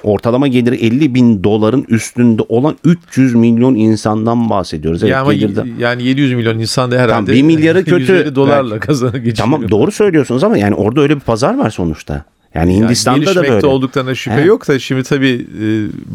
ortalama 0.03 0.47
geliri 0.47 0.75
50 0.75 1.15
bin 1.15 1.43
doların 1.43 1.85
üstünde 1.89 2.41
olan 2.49 2.75
300 2.83 3.35
milyon 3.35 3.75
insandan 3.75 4.49
bahsediyoruz. 4.49 5.03
Evet, 5.03 5.13
yani, 5.13 5.37
gelirde... 5.37 5.63
yani 5.79 6.03
700 6.03 6.33
milyon 6.33 6.59
insan 6.59 6.91
da 6.91 6.95
herhalde 6.95 7.11
tamam, 7.11 7.27
1 7.27 7.41
milyarı 7.41 7.83
kötü 7.85 8.35
dolarla 8.35 8.79
kazanıyor. 8.79 9.35
Tamam 9.35 9.69
doğru 9.69 9.91
söylüyorsunuz 9.91 10.43
ama 10.43 10.57
yani 10.57 10.75
orada 10.75 11.01
öyle 11.01 11.15
bir 11.15 11.19
pazar 11.19 11.57
var 11.57 11.69
sonuçta. 11.69 12.23
Yani 12.55 12.75
Hindistan'da 12.75 13.25
yani 13.25 13.35
da 13.35 13.43
böyle. 13.43 13.67
olduklarına 13.67 14.15
şüphe 14.15 14.37
He. 14.37 14.41
yok 14.41 14.67
da 14.67 14.79
şimdi 14.79 15.03
tabii 15.03 15.47
e, 15.61 15.65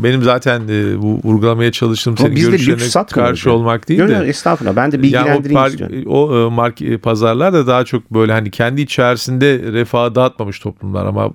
benim 0.03 0.23
zaten 0.23 0.61
e, 0.69 1.03
bu 1.03 1.21
vurgulamaya 1.25 1.73
çalıştığım 1.73 2.19
senin 2.19 2.35
görüşlerine 2.35 3.07
karşı 3.11 3.49
yani. 3.49 3.59
olmak 3.59 3.89
değil 3.89 4.09
de. 4.09 4.12
Yok 4.12 4.29
estağfurullah 4.29 4.77
ben 4.77 4.93
de 4.93 5.03
bilgilendireyim 5.03 5.57
yani 5.57 5.67
o, 5.67 5.69
istiyorum. 5.69 6.03
O 6.07 6.37
e, 6.37 6.51
mark, 6.51 7.03
pazarlar 7.03 7.53
da 7.53 7.67
daha 7.67 7.85
çok 7.85 8.11
böyle 8.11 8.33
hani 8.33 8.51
kendi 8.51 8.81
içerisinde 8.81 9.59
refahı 9.59 10.15
dağıtmamış 10.15 10.59
toplumlar 10.59 11.07
ama 11.07 11.33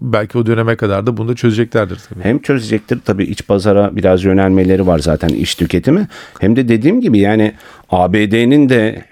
belki 0.00 0.38
o 0.38 0.46
döneme 0.46 0.76
kadar 0.76 1.06
da 1.06 1.16
bunu 1.16 1.28
da 1.28 1.34
çözeceklerdir 1.34 2.00
tabii. 2.08 2.24
Hem 2.24 2.38
çözecektir 2.38 2.98
tabii 3.04 3.24
iç 3.24 3.46
pazara 3.46 3.96
biraz 3.96 4.24
yönelmeleri 4.24 4.86
var 4.86 4.98
zaten 4.98 5.28
iş 5.28 5.54
tüketimi. 5.54 6.08
Hem 6.40 6.56
de 6.56 6.68
dediğim 6.68 7.00
gibi 7.00 7.18
yani 7.18 7.52
ABD'nin 7.90 8.68
de 8.68 9.04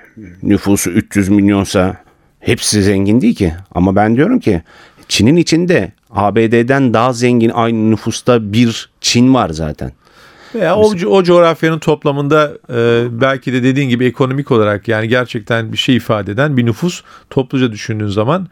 nüfusu 0.43 0.91
300 0.91 1.29
milyonsa 1.29 1.97
hepsi 2.41 2.83
zengin 2.83 3.21
değil 3.21 3.35
ki. 3.35 3.53
Ama 3.75 3.97
ben 3.97 4.17
diyorum 4.17 4.41
ki 4.41 4.63
Çin'in 5.09 5.37
içinde 5.37 5.93
ABD'den 6.11 6.95
daha 6.95 7.13
zengin 7.13 7.51
aynı 7.55 7.91
nüfusta 7.91 8.53
bir 8.53 8.91
Çin 9.01 9.35
var 9.35 9.51
zaten. 9.51 9.93
Veya 10.55 10.77
o, 10.77 10.93
o 11.07 11.23
coğrafyanın 11.23 11.79
toplamında 11.79 12.53
e, 12.71 13.05
belki 13.21 13.53
de 13.53 13.63
dediğin 13.63 13.89
gibi 13.89 14.05
ekonomik 14.05 14.51
olarak 14.51 14.89
yani 14.89 15.09
gerçekten 15.09 15.73
bir 15.73 15.77
şey 15.77 15.97
ifade 15.97 16.33
eden 16.33 16.57
bir 16.57 16.67
nüfus 16.67 17.03
topluca 17.31 17.73
düşündüğün 17.73 18.07
zaman 18.07 18.49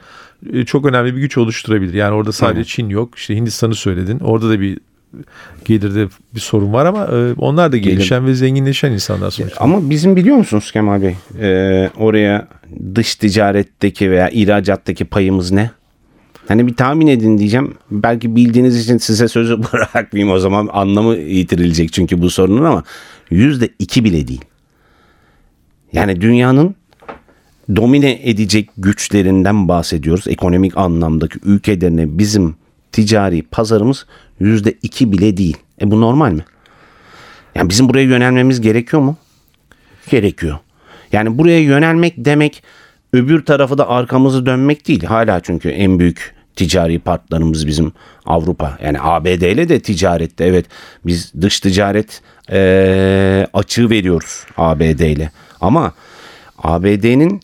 e, 0.52 0.64
çok 0.64 0.87
önemli 0.87 1.16
bir 1.16 1.20
güç 1.20 1.38
oluşturabilir. 1.38 1.94
Yani 1.94 2.14
orada 2.14 2.32
sadece 2.32 2.58
evet. 2.58 2.68
Çin 2.68 2.88
yok. 2.88 3.18
İşte 3.18 3.37
Hindistan'ı 3.37 3.75
söyledin. 3.75 4.18
Orada 4.18 4.50
da 4.50 4.61
bir 4.61 4.78
gelirde 5.64 6.08
bir 6.34 6.40
sorun 6.40 6.73
var 6.73 6.87
ama 6.87 7.04
e, 7.04 7.32
onlar 7.38 7.73
da 7.73 7.76
gelişen 7.76 8.20
Gelir. 8.20 8.30
ve 8.30 8.34
zenginleşen 8.34 8.92
insanlar 8.92 9.30
sonuçta. 9.30 9.64
Ama 9.64 9.90
bizim 9.90 10.16
biliyor 10.16 10.37
musunuz 10.37 10.73
Kemal 10.73 11.02
Bey? 11.02 11.16
E, 11.40 11.90
oraya 11.96 12.49
dış 12.94 13.14
ticaretteki 13.14 14.11
veya 14.11 14.28
ihracattaki 14.28 15.04
payımız 15.04 15.52
ne? 15.52 15.70
Hani 16.48 16.66
bir 16.66 16.74
tahmin 16.74 17.06
edin 17.06 17.38
diyeceğim. 17.38 17.74
Belki 17.90 18.36
bildiğiniz 18.36 18.84
için 18.84 18.98
size 18.98 19.28
sözü 19.28 19.58
bırakmayayım 19.72 20.34
o 20.34 20.38
zaman 20.38 20.68
anlamı 20.72 21.16
yitirilecek 21.16 21.92
çünkü 21.92 22.22
bu 22.22 22.30
sorunun 22.30 22.64
ama 22.64 22.82
yüzde 23.30 23.68
iki 23.78 24.04
bile 24.04 24.28
değil. 24.28 24.44
Yani 25.92 26.20
dünyanın 26.20 26.74
domine 27.76 28.20
edecek 28.22 28.70
güçlerinden 28.78 29.68
bahsediyoruz. 29.68 30.28
Ekonomik 30.28 30.76
anlamdaki 30.78 31.38
ülkelerine 31.44 32.18
bizim 32.18 32.56
ticari 32.92 33.42
pazarımız 33.42 34.06
yüzde 34.40 34.74
iki 34.82 35.12
bile 35.12 35.36
değil. 35.36 35.56
E 35.80 35.90
bu 35.90 36.00
normal 36.00 36.32
mi? 36.32 36.44
Yani 37.54 37.70
bizim 37.70 37.88
buraya 37.88 38.04
yönelmemiz 38.04 38.60
gerekiyor 38.60 39.02
mu? 39.02 39.16
Gerekiyor. 40.10 40.58
Yani 41.12 41.38
buraya 41.38 41.60
yönelmek 41.60 42.14
demek 42.16 42.62
öbür 43.14 43.44
tarafı 43.44 43.78
da 43.78 43.88
arkamızı 43.88 44.47
dönmek 44.47 44.88
değil. 44.88 45.04
Hala 45.04 45.40
çünkü 45.40 45.68
en 45.68 45.99
büyük 45.99 46.35
ticari 46.56 46.99
partnerimiz 46.99 47.66
bizim 47.66 47.92
Avrupa. 48.26 48.78
Yani 48.83 48.99
ABD 49.00 49.26
ile 49.26 49.68
de 49.68 49.80
ticarette 49.80 50.44
evet 50.44 50.66
biz 51.06 51.33
dış 51.40 51.61
ticaret 51.61 52.23
e, 52.52 53.47
açığı 53.52 53.90
veriyoruz 53.90 54.44
ABD 54.56 55.00
ile. 55.00 55.30
Ama 55.61 55.92
ABD'nin 56.59 57.40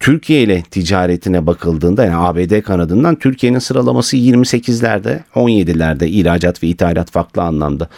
Türkiye 0.00 0.42
ile 0.42 0.62
ticaretine 0.62 1.46
bakıldığında 1.46 2.04
yani 2.04 2.16
ABD 2.16 2.60
kanadından 2.60 3.16
Türkiye'nin 3.16 3.58
sıralaması 3.58 4.16
28'lerde 4.16 5.20
17'lerde 5.34 6.06
ihracat 6.06 6.62
ve 6.62 6.66
ithalat 6.66 7.10
farklı 7.10 7.42
anlamda. 7.42 7.88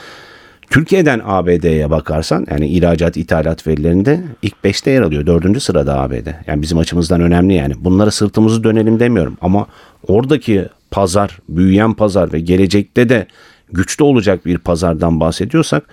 Türkiye'den 0.70 1.20
ABD'ye 1.24 1.90
bakarsan 1.90 2.46
yani 2.50 2.68
ihracat 2.68 3.16
ithalat 3.16 3.66
verilerinde 3.66 4.20
ilk 4.42 4.54
5'te 4.64 4.90
yer 4.90 5.02
alıyor. 5.02 5.26
4. 5.26 5.62
sırada 5.62 6.00
ABD. 6.00 6.26
Yani 6.46 6.62
bizim 6.62 6.78
açımızdan 6.78 7.20
önemli 7.20 7.54
yani. 7.54 7.74
Bunlara 7.78 8.10
sırtımızı 8.10 8.64
dönelim 8.64 9.00
demiyorum 9.00 9.36
ama 9.40 9.66
oradaki 10.06 10.68
pazar, 10.90 11.38
büyüyen 11.48 11.94
pazar 11.94 12.32
ve 12.32 12.40
gelecekte 12.40 13.08
de 13.08 13.26
güçlü 13.72 14.04
olacak 14.04 14.46
bir 14.46 14.58
pazardan 14.58 15.20
bahsediyorsak 15.20 15.84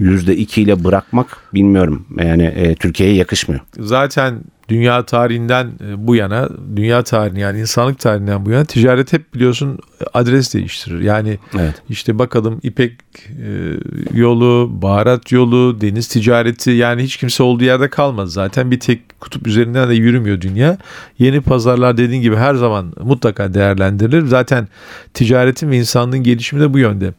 %2 0.00 0.60
ile 0.60 0.84
bırakmak 0.84 1.36
bilmiyorum. 1.54 2.06
Yani 2.18 2.42
e, 2.42 2.74
Türkiye'ye 2.74 3.14
yakışmıyor. 3.14 3.60
Zaten 3.78 4.40
dünya 4.68 5.06
tarihinden 5.06 5.66
e, 5.66 6.06
bu 6.06 6.16
yana, 6.16 6.48
dünya 6.76 7.02
tarihini 7.02 7.40
yani 7.40 7.60
insanlık 7.60 7.98
tarihinden 7.98 8.46
bu 8.46 8.50
yana 8.50 8.64
ticaret 8.64 9.12
hep 9.12 9.34
biliyorsun 9.34 9.78
adres 10.14 10.54
değiştirir. 10.54 11.00
Yani 11.00 11.38
Evet. 11.54 11.74
işte 11.88 12.18
bakalım 12.18 12.60
İpek 12.62 12.92
e, 13.28 14.18
yolu, 14.18 14.70
baharat 14.82 15.32
yolu, 15.32 15.80
deniz 15.80 16.08
ticareti 16.08 16.70
yani 16.70 17.02
hiç 17.02 17.16
kimse 17.16 17.42
olduğu 17.42 17.64
yerde 17.64 17.90
kalmaz. 17.90 18.32
Zaten 18.32 18.70
bir 18.70 18.80
tek 18.80 19.20
kutup 19.20 19.46
üzerinden 19.46 19.90
de 19.90 19.94
yürümüyor 19.94 20.40
dünya. 20.40 20.78
Yeni 21.18 21.40
pazarlar 21.40 21.96
dediğin 21.96 22.22
gibi 22.22 22.36
her 22.36 22.54
zaman 22.54 22.92
mutlaka 23.02 23.54
değerlendirilir. 23.54 24.26
Zaten 24.26 24.68
ticaretin 25.14 25.70
ve 25.70 25.76
insanlığın 25.76 26.22
gelişimi 26.22 26.62
de 26.62 26.72
bu 26.72 26.78
yönde. 26.78 27.14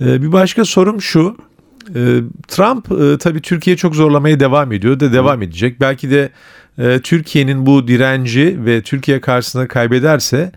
E, 0.00 0.22
bir 0.22 0.32
başka 0.32 0.64
sorum 0.64 1.02
şu. 1.02 1.36
E, 1.94 2.20
Trump 2.48 2.92
e, 2.92 3.18
tabii 3.18 3.40
Türkiye 3.40 3.76
çok 3.76 3.94
zorlamaya 3.94 4.40
devam 4.40 4.72
ediyor 4.72 5.00
da 5.00 5.12
devam 5.12 5.42
edecek. 5.42 5.80
Belki 5.80 6.10
de 6.10 6.30
e, 6.78 7.00
Türkiye'nin 7.00 7.66
bu 7.66 7.88
direnci 7.88 8.58
ve 8.64 8.82
Türkiye 8.82 9.20
karşısında 9.20 9.68
kaybederse 9.68 10.52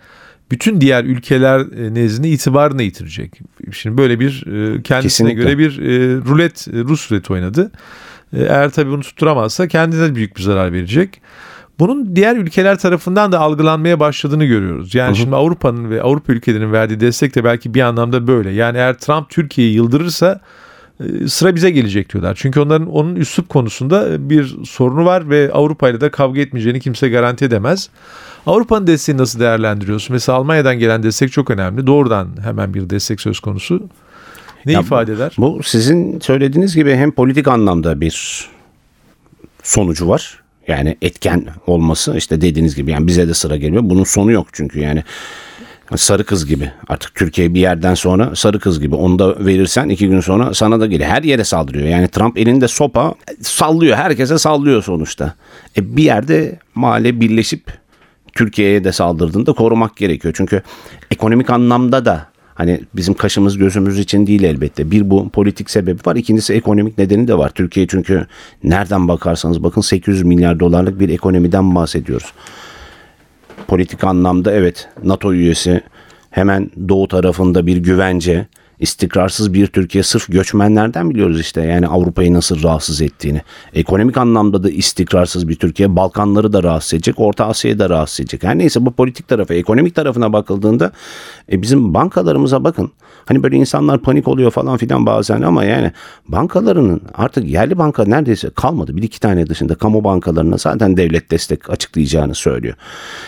bütün 0.51 0.81
diğer 0.81 1.03
ülkeler 1.03 1.59
e, 1.59 1.93
nezdinde 1.93 2.29
itibarını 2.29 2.83
yitirecek. 2.83 3.39
Şimdi 3.71 3.97
böyle 3.97 4.19
bir 4.19 4.43
kendisine 4.83 5.01
Kesinlikle. 5.01 5.43
göre 5.43 5.57
bir 5.57 5.77
rulet, 6.25 6.67
Rus 6.67 7.11
ruleti 7.11 7.33
oynadı. 7.33 7.71
Eğer 8.33 8.69
tabii 8.69 8.91
bunu 8.91 9.01
tutturamazsa 9.01 9.67
kendine 9.67 10.15
büyük 10.15 10.38
bir 10.38 10.41
zarar 10.41 10.73
verecek. 10.73 11.21
Bunun 11.79 12.15
diğer 12.15 12.35
ülkeler 12.35 12.79
tarafından 12.79 13.31
da 13.31 13.39
algılanmaya 13.39 14.00
başladığını 14.00 14.45
görüyoruz. 14.45 14.95
Yani 14.95 15.17
şimdi 15.17 15.35
Avrupa'nın 15.35 15.89
ve 15.89 16.01
Avrupa 16.01 16.33
ülkelerinin 16.33 16.71
verdiği 16.71 17.00
destek 17.00 17.35
de 17.35 17.43
belki 17.43 17.73
bir 17.73 17.81
anlamda 17.81 18.27
böyle. 18.27 18.50
Yani 18.50 18.77
eğer 18.77 18.97
Trump 18.97 19.29
Türkiye'yi 19.29 19.73
yıldırırsa 19.75 20.39
sıra 21.27 21.55
bize 21.55 21.70
gelecek 21.70 22.13
diyorlar. 22.13 22.36
Çünkü 22.36 22.60
onların 22.60 22.91
onun 22.91 23.15
üslup 23.15 23.50
konusunda 23.50 24.29
bir 24.29 24.55
sorunu 24.65 25.05
var 25.05 25.29
ve 25.29 25.51
Avrupa 25.53 25.89
ile 25.89 26.01
de 26.01 26.12
kavga 26.12 26.41
etmeyeceğini 26.41 26.79
kimse 26.79 27.10
garanti 27.10 27.46
edemez. 27.46 27.89
Avrupa'nın 28.46 28.88
desteğini 28.88 29.22
nasıl 29.22 29.39
değerlendiriyorsun? 29.39 30.13
Mesela 30.13 30.38
Almanya'dan 30.38 30.79
gelen 30.79 31.03
destek 31.03 31.31
çok 31.31 31.50
önemli. 31.50 31.88
Doğrudan 31.88 32.29
hemen 32.43 32.74
bir 32.74 32.89
destek 32.89 33.22
söz 33.22 33.39
konusu. 33.39 33.89
Ne 34.65 34.72
Ya 34.72 34.79
ifade 34.79 35.13
eder? 35.13 35.36
Bu 35.38 35.63
sizin 35.63 36.20
söylediğiniz 36.20 36.75
gibi 36.75 36.96
hem 36.96 37.12
politik 37.12 37.48
anlamda 37.48 38.01
bir 38.01 38.48
sonucu 39.63 40.08
var. 40.08 40.41
Yani 40.67 40.98
etken 41.01 41.48
olması 41.67 42.17
işte 42.17 42.41
dediğiniz 42.41 42.75
gibi 42.75 42.91
yani 42.91 43.08
bize 43.08 43.27
de 43.27 43.34
sıra 43.34 43.55
geliyor. 43.55 43.81
Bunun 43.86 44.03
sonu 44.03 44.31
yok 44.31 44.48
çünkü 44.51 44.79
yani 44.79 45.03
sarı 45.98 46.24
kız 46.24 46.45
gibi 46.45 46.71
artık 46.88 47.15
Türkiye 47.15 47.53
bir 47.53 47.60
yerden 47.60 47.93
sonra 47.93 48.36
sarı 48.36 48.60
kız 48.60 48.79
gibi 48.79 48.95
onu 48.95 49.19
da 49.19 49.45
verirsen 49.45 49.89
iki 49.89 50.10
gün 50.10 50.19
sonra 50.19 50.53
sana 50.53 50.79
da 50.79 50.86
geliyor. 50.86 51.10
Her 51.10 51.24
yere 51.24 51.43
saldırıyor. 51.43 51.88
Yani 51.88 52.07
Trump 52.07 52.38
elinde 52.38 52.67
sopa 52.67 53.13
sallıyor. 53.41 53.98
Herkese 53.98 54.38
sallıyor 54.38 54.83
sonuçta. 54.83 55.33
E 55.77 55.98
bir 55.98 56.03
yerde 56.03 56.60
mahalle 56.75 57.21
birleşip 57.21 57.63
Türkiye'ye 58.33 58.83
de 58.83 58.91
saldırdığında 58.91 59.53
korumak 59.53 59.95
gerekiyor. 59.95 60.33
Çünkü 60.38 60.62
ekonomik 61.12 61.50
anlamda 61.50 62.05
da 62.05 62.31
hani 62.55 62.81
bizim 62.95 63.13
kaşımız 63.13 63.57
gözümüz 63.57 64.00
için 64.00 64.27
değil 64.27 64.43
elbette. 64.43 64.91
Bir 64.91 65.10
bu 65.10 65.29
politik 65.29 65.69
sebebi 65.69 66.00
var. 66.05 66.15
İkincisi 66.15 66.53
ekonomik 66.53 66.98
nedeni 66.98 67.27
de 67.27 67.38
var. 67.38 67.50
Türkiye 67.50 67.88
çünkü 67.88 68.27
nereden 68.63 69.07
bakarsanız 69.07 69.63
bakın 69.63 69.81
800 69.81 70.24
milyar 70.24 70.60
dolarlık 70.60 71.00
bir 71.00 71.10
ekonomiden 71.10 71.75
bahsediyoruz. 71.75 72.33
Politik 73.71 74.03
anlamda 74.03 74.51
evet 74.51 74.89
NATO 75.03 75.33
üyesi 75.33 75.81
hemen 76.29 76.71
doğu 76.89 77.07
tarafında 77.07 77.67
bir 77.67 77.77
güvence 77.77 78.47
istikrarsız 78.81 79.53
bir 79.53 79.67
Türkiye 79.67 80.03
sırf 80.03 80.27
göçmenlerden 80.27 81.09
biliyoruz 81.09 81.39
işte 81.39 81.61
yani 81.61 81.88
Avrupa'yı 81.88 82.33
nasıl 82.33 82.63
rahatsız 82.63 83.01
ettiğini. 83.01 83.41
Ekonomik 83.73 84.17
anlamda 84.17 84.63
da 84.63 84.69
istikrarsız 84.69 85.47
bir 85.47 85.55
Türkiye 85.55 85.95
Balkanları 85.95 86.53
da 86.53 86.63
rahatsız 86.63 86.93
edecek, 86.93 87.15
Orta 87.17 87.45
Asya'yı 87.45 87.79
da 87.79 87.89
rahatsız 87.89 88.19
edecek. 88.19 88.43
Her 88.43 88.57
neyse 88.57 88.85
bu 88.85 88.91
politik 88.91 89.27
tarafı, 89.27 89.53
ekonomik 89.53 89.95
tarafına 89.95 90.33
bakıldığında 90.33 90.91
e, 91.51 91.61
bizim 91.61 91.93
bankalarımıza 91.93 92.63
bakın. 92.63 92.91
Hani 93.25 93.43
böyle 93.43 93.55
insanlar 93.55 94.01
panik 94.01 94.27
oluyor 94.27 94.51
falan 94.51 94.77
filan 94.77 95.05
bazen 95.05 95.41
ama 95.41 95.63
yani 95.63 95.91
bankalarının 96.27 97.01
artık 97.13 97.50
yerli 97.50 97.77
banka 97.77 98.05
neredeyse 98.05 98.50
kalmadı. 98.50 98.97
Bir 98.97 99.03
iki 99.03 99.19
tane 99.19 99.47
dışında 99.47 99.75
kamu 99.75 100.03
bankalarına 100.03 100.57
zaten 100.57 100.97
devlet 100.97 101.31
destek 101.31 101.69
açıklayacağını 101.69 102.35
söylüyor. 102.35 102.75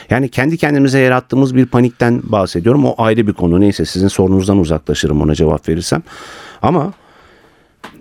Yani 0.10 0.30
kendi 0.30 0.58
kendimize 0.58 1.00
yarattığımız 1.00 1.56
bir 1.56 1.66
panikten 1.66 2.22
bahsediyorum. 2.24 2.86
O 2.86 2.96
ayrı 2.98 3.28
bir 3.28 3.34
konu. 3.34 3.60
Neyse 3.60 3.86
sizin 3.86 4.08
sorunuzdan 4.08 4.58
uzaklaşırım 4.58 5.22
ona 5.22 5.36
cevap 5.44 5.70
verirsem. 5.70 6.04
Ama 6.62 6.94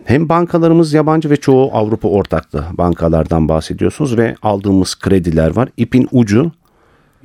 hem 0.05 0.29
bankalarımız 0.29 0.93
yabancı 0.93 1.31
ve 1.31 1.37
çoğu 1.37 1.71
Avrupa 1.73 2.09
ortaklı 2.09 2.65
bankalardan 2.73 3.49
bahsediyorsunuz 3.49 4.17
ve 4.17 4.35
aldığımız 4.43 4.99
krediler 4.99 5.57
var. 5.57 5.69
İpin 5.77 6.09
ucu 6.13 6.51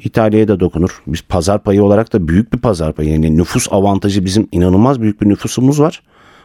İtalya'ya 0.03 0.47
da 0.47 0.59
dokunur. 0.59 1.01
Biz 1.07 1.21
pazar 1.21 1.63
payı 1.63 1.83
olarak 1.83 2.13
da 2.13 2.27
büyük 2.27 2.53
bir 2.53 2.57
pazar 2.57 2.93
payı. 2.93 3.09
Yani 3.09 3.37
nüfus 3.37 3.67
avantajı 3.71 4.25
bizim 4.25 4.47
inanılmaz 4.51 5.01
büyük 5.01 5.21
bir 5.21 5.29
nüfusumuz 5.29 5.79
var. 5.79 6.01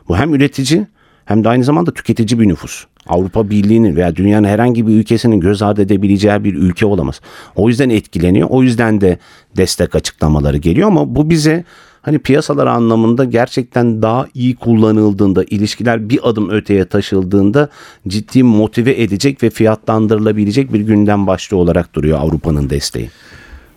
Bu 0.08 0.16
hem 0.16 0.34
üretici 0.34 0.86
hem 1.24 1.44
de 1.44 1.48
aynı 1.48 1.64
zamanda 1.64 1.94
tüketici 1.94 2.40
bir 2.40 2.48
nüfus. 2.48 2.84
Avrupa 3.08 3.50
Birliği'nin 3.50 3.96
veya 3.96 4.16
dünyanın 4.16 4.48
herhangi 4.48 4.86
bir 4.86 4.92
ülkesinin 4.92 5.40
göz 5.40 5.62
ardı 5.62 5.82
edebileceği 5.82 6.44
bir 6.44 6.54
ülke 6.54 6.86
olamaz. 6.86 7.20
O 7.56 7.68
yüzden 7.68 7.90
etkileniyor. 7.90 8.48
O 8.50 8.62
yüzden 8.62 9.00
de 9.00 9.18
destek 9.56 9.94
açıklamaları 9.94 10.56
geliyor 10.56 10.88
ama 10.88 11.14
bu 11.14 11.30
bize 11.30 11.64
hani 12.02 12.18
piyasalar 12.18 12.66
anlamında 12.66 13.24
gerçekten 13.24 14.02
daha 14.02 14.26
iyi 14.34 14.56
kullanıldığında, 14.56 15.44
ilişkiler 15.44 16.08
bir 16.08 16.20
adım 16.22 16.50
öteye 16.50 16.84
taşıldığında 16.84 17.68
ciddi 18.08 18.42
motive 18.42 19.02
edecek 19.02 19.42
ve 19.42 19.50
fiyatlandırılabilecek 19.50 20.72
bir 20.72 20.80
gündem 20.80 21.26
başlığı 21.26 21.56
olarak 21.56 21.94
duruyor 21.94 22.18
Avrupa'nın 22.20 22.70
desteği. 22.70 23.10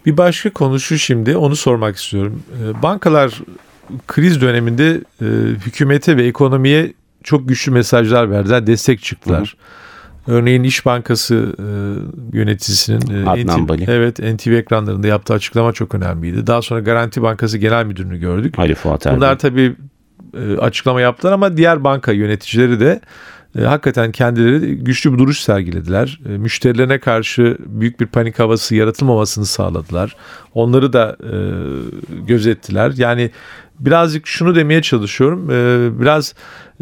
Bir 0.05 0.17
başka 0.17 0.49
konu 0.49 0.79
şu 0.79 0.97
şimdi 0.97 1.37
onu 1.37 1.55
sormak 1.55 1.95
istiyorum. 1.95 2.43
Ee, 2.63 2.83
Bankalar 2.83 3.41
kriz 4.07 4.41
döneminde 4.41 5.01
e, 5.21 5.25
hükümete 5.65 6.17
ve 6.17 6.25
ekonomiye 6.27 6.93
çok 7.23 7.49
güçlü 7.49 7.71
mesajlar 7.71 8.31
verdiler, 8.31 8.67
destek 8.67 9.01
çıktılar. 9.01 9.55
Örneğin 10.27 10.63
İş 10.63 10.85
Bankası 10.85 11.55
e, 11.59 11.67
yöneticisinin 12.37 13.25
e, 13.25 13.29
Adnan 13.29 13.63
NTV, 13.63 13.67
Bali. 13.67 13.85
evet 13.87 14.19
NTV 14.19 14.51
ekranlarında 14.51 15.07
yaptığı 15.07 15.33
açıklama 15.33 15.73
çok 15.73 15.95
önemliydi. 15.95 16.47
Daha 16.47 16.61
sonra 16.61 16.79
Garanti 16.79 17.21
Bankası 17.21 17.57
Genel 17.57 17.85
Müdürünü 17.85 18.17
gördük. 18.19 18.59
Ali 18.59 18.75
Fuat 18.75 19.05
Erbil. 19.05 19.17
Bunlar 19.17 19.39
tabii 19.39 19.75
e, 20.37 20.57
açıklama 20.57 21.01
yaptılar 21.01 21.33
ama 21.33 21.57
diğer 21.57 21.83
banka 21.83 22.11
yöneticileri 22.11 22.79
de 22.79 23.01
e, 23.59 23.61
hakikaten 23.61 24.11
kendileri 24.11 24.75
güçlü 24.75 25.13
bir 25.13 25.17
duruş 25.17 25.39
sergilediler. 25.39 26.19
E, 26.29 26.29
müşterilerine 26.29 26.99
karşı 26.99 27.57
büyük 27.65 27.99
bir 27.99 28.05
panik 28.05 28.39
havası 28.39 28.75
yaratılmamasını 28.75 29.45
sağladılar. 29.45 30.15
Onları 30.53 30.93
da 30.93 31.17
e, 31.23 31.35
gözettiler. 32.27 32.93
Yani 32.97 33.31
birazcık 33.79 34.27
şunu 34.27 34.55
demeye 34.55 34.81
çalışıyorum. 34.81 35.51
E, 35.51 35.89
biraz 36.01 36.33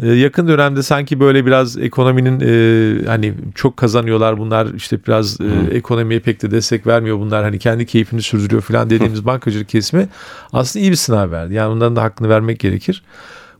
e, 0.02 0.08
yakın 0.08 0.48
dönemde 0.48 0.82
sanki 0.82 1.20
böyle 1.20 1.46
biraz 1.46 1.78
ekonominin 1.78 2.40
e, 2.40 3.06
hani 3.06 3.34
çok 3.54 3.76
kazanıyorlar 3.76 4.38
bunlar 4.38 4.74
işte 4.74 4.98
biraz 5.06 5.40
e, 5.40 5.76
ekonomiye 5.76 6.20
pek 6.20 6.42
de 6.42 6.50
destek 6.50 6.86
vermiyor 6.86 7.18
bunlar 7.18 7.44
hani 7.44 7.58
kendi 7.58 7.86
keyfini 7.86 8.22
sürdürüyor 8.22 8.62
falan 8.62 8.90
dediğimiz 8.90 9.26
bankacılık 9.26 9.68
kesimi 9.68 10.08
aslında 10.52 10.82
iyi 10.82 10.90
bir 10.90 10.96
sınav 10.96 11.30
verdi. 11.30 11.54
Yani 11.54 11.72
onların 11.72 11.96
da 11.96 12.02
hakkını 12.02 12.28
vermek 12.28 12.58
gerekir. 12.58 13.02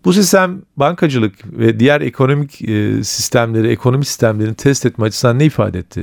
Bu 0.05 0.13
sistem 0.13 0.63
bankacılık 0.77 1.33
ve 1.59 1.81
diğer 1.81 2.01
ekonomik 2.01 2.69
e, 2.69 3.05
sistemleri, 3.05 3.69
ekonomi 3.69 4.05
sistemlerini 4.05 4.55
test 4.55 4.87
etme 4.87 5.07
açısından 5.07 5.39
ne 5.39 5.45
ifade 5.45 5.79
etti? 5.79 6.03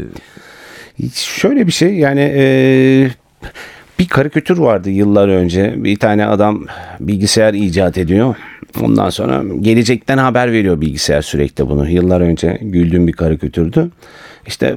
Şöyle 1.13 1.67
bir 1.67 1.71
şey 1.71 1.95
yani 1.95 2.33
e, 2.35 2.43
bir 3.99 4.07
karikatür 4.07 4.57
vardı 4.57 4.89
yıllar 4.89 5.27
önce. 5.27 5.73
Bir 5.77 5.99
tane 5.99 6.25
adam 6.25 6.65
bilgisayar 6.99 7.53
icat 7.53 7.97
ediyor. 7.97 8.35
Ondan 8.81 9.09
sonra 9.09 9.43
gelecekten 9.61 10.17
haber 10.17 10.51
veriyor 10.51 10.81
bilgisayar 10.81 11.21
sürekli 11.21 11.69
bunu. 11.69 11.89
Yıllar 11.89 12.21
önce 12.21 12.57
güldüğüm 12.61 13.07
bir 13.07 13.13
karikatürdü. 13.13 13.89
İşte 14.47 14.75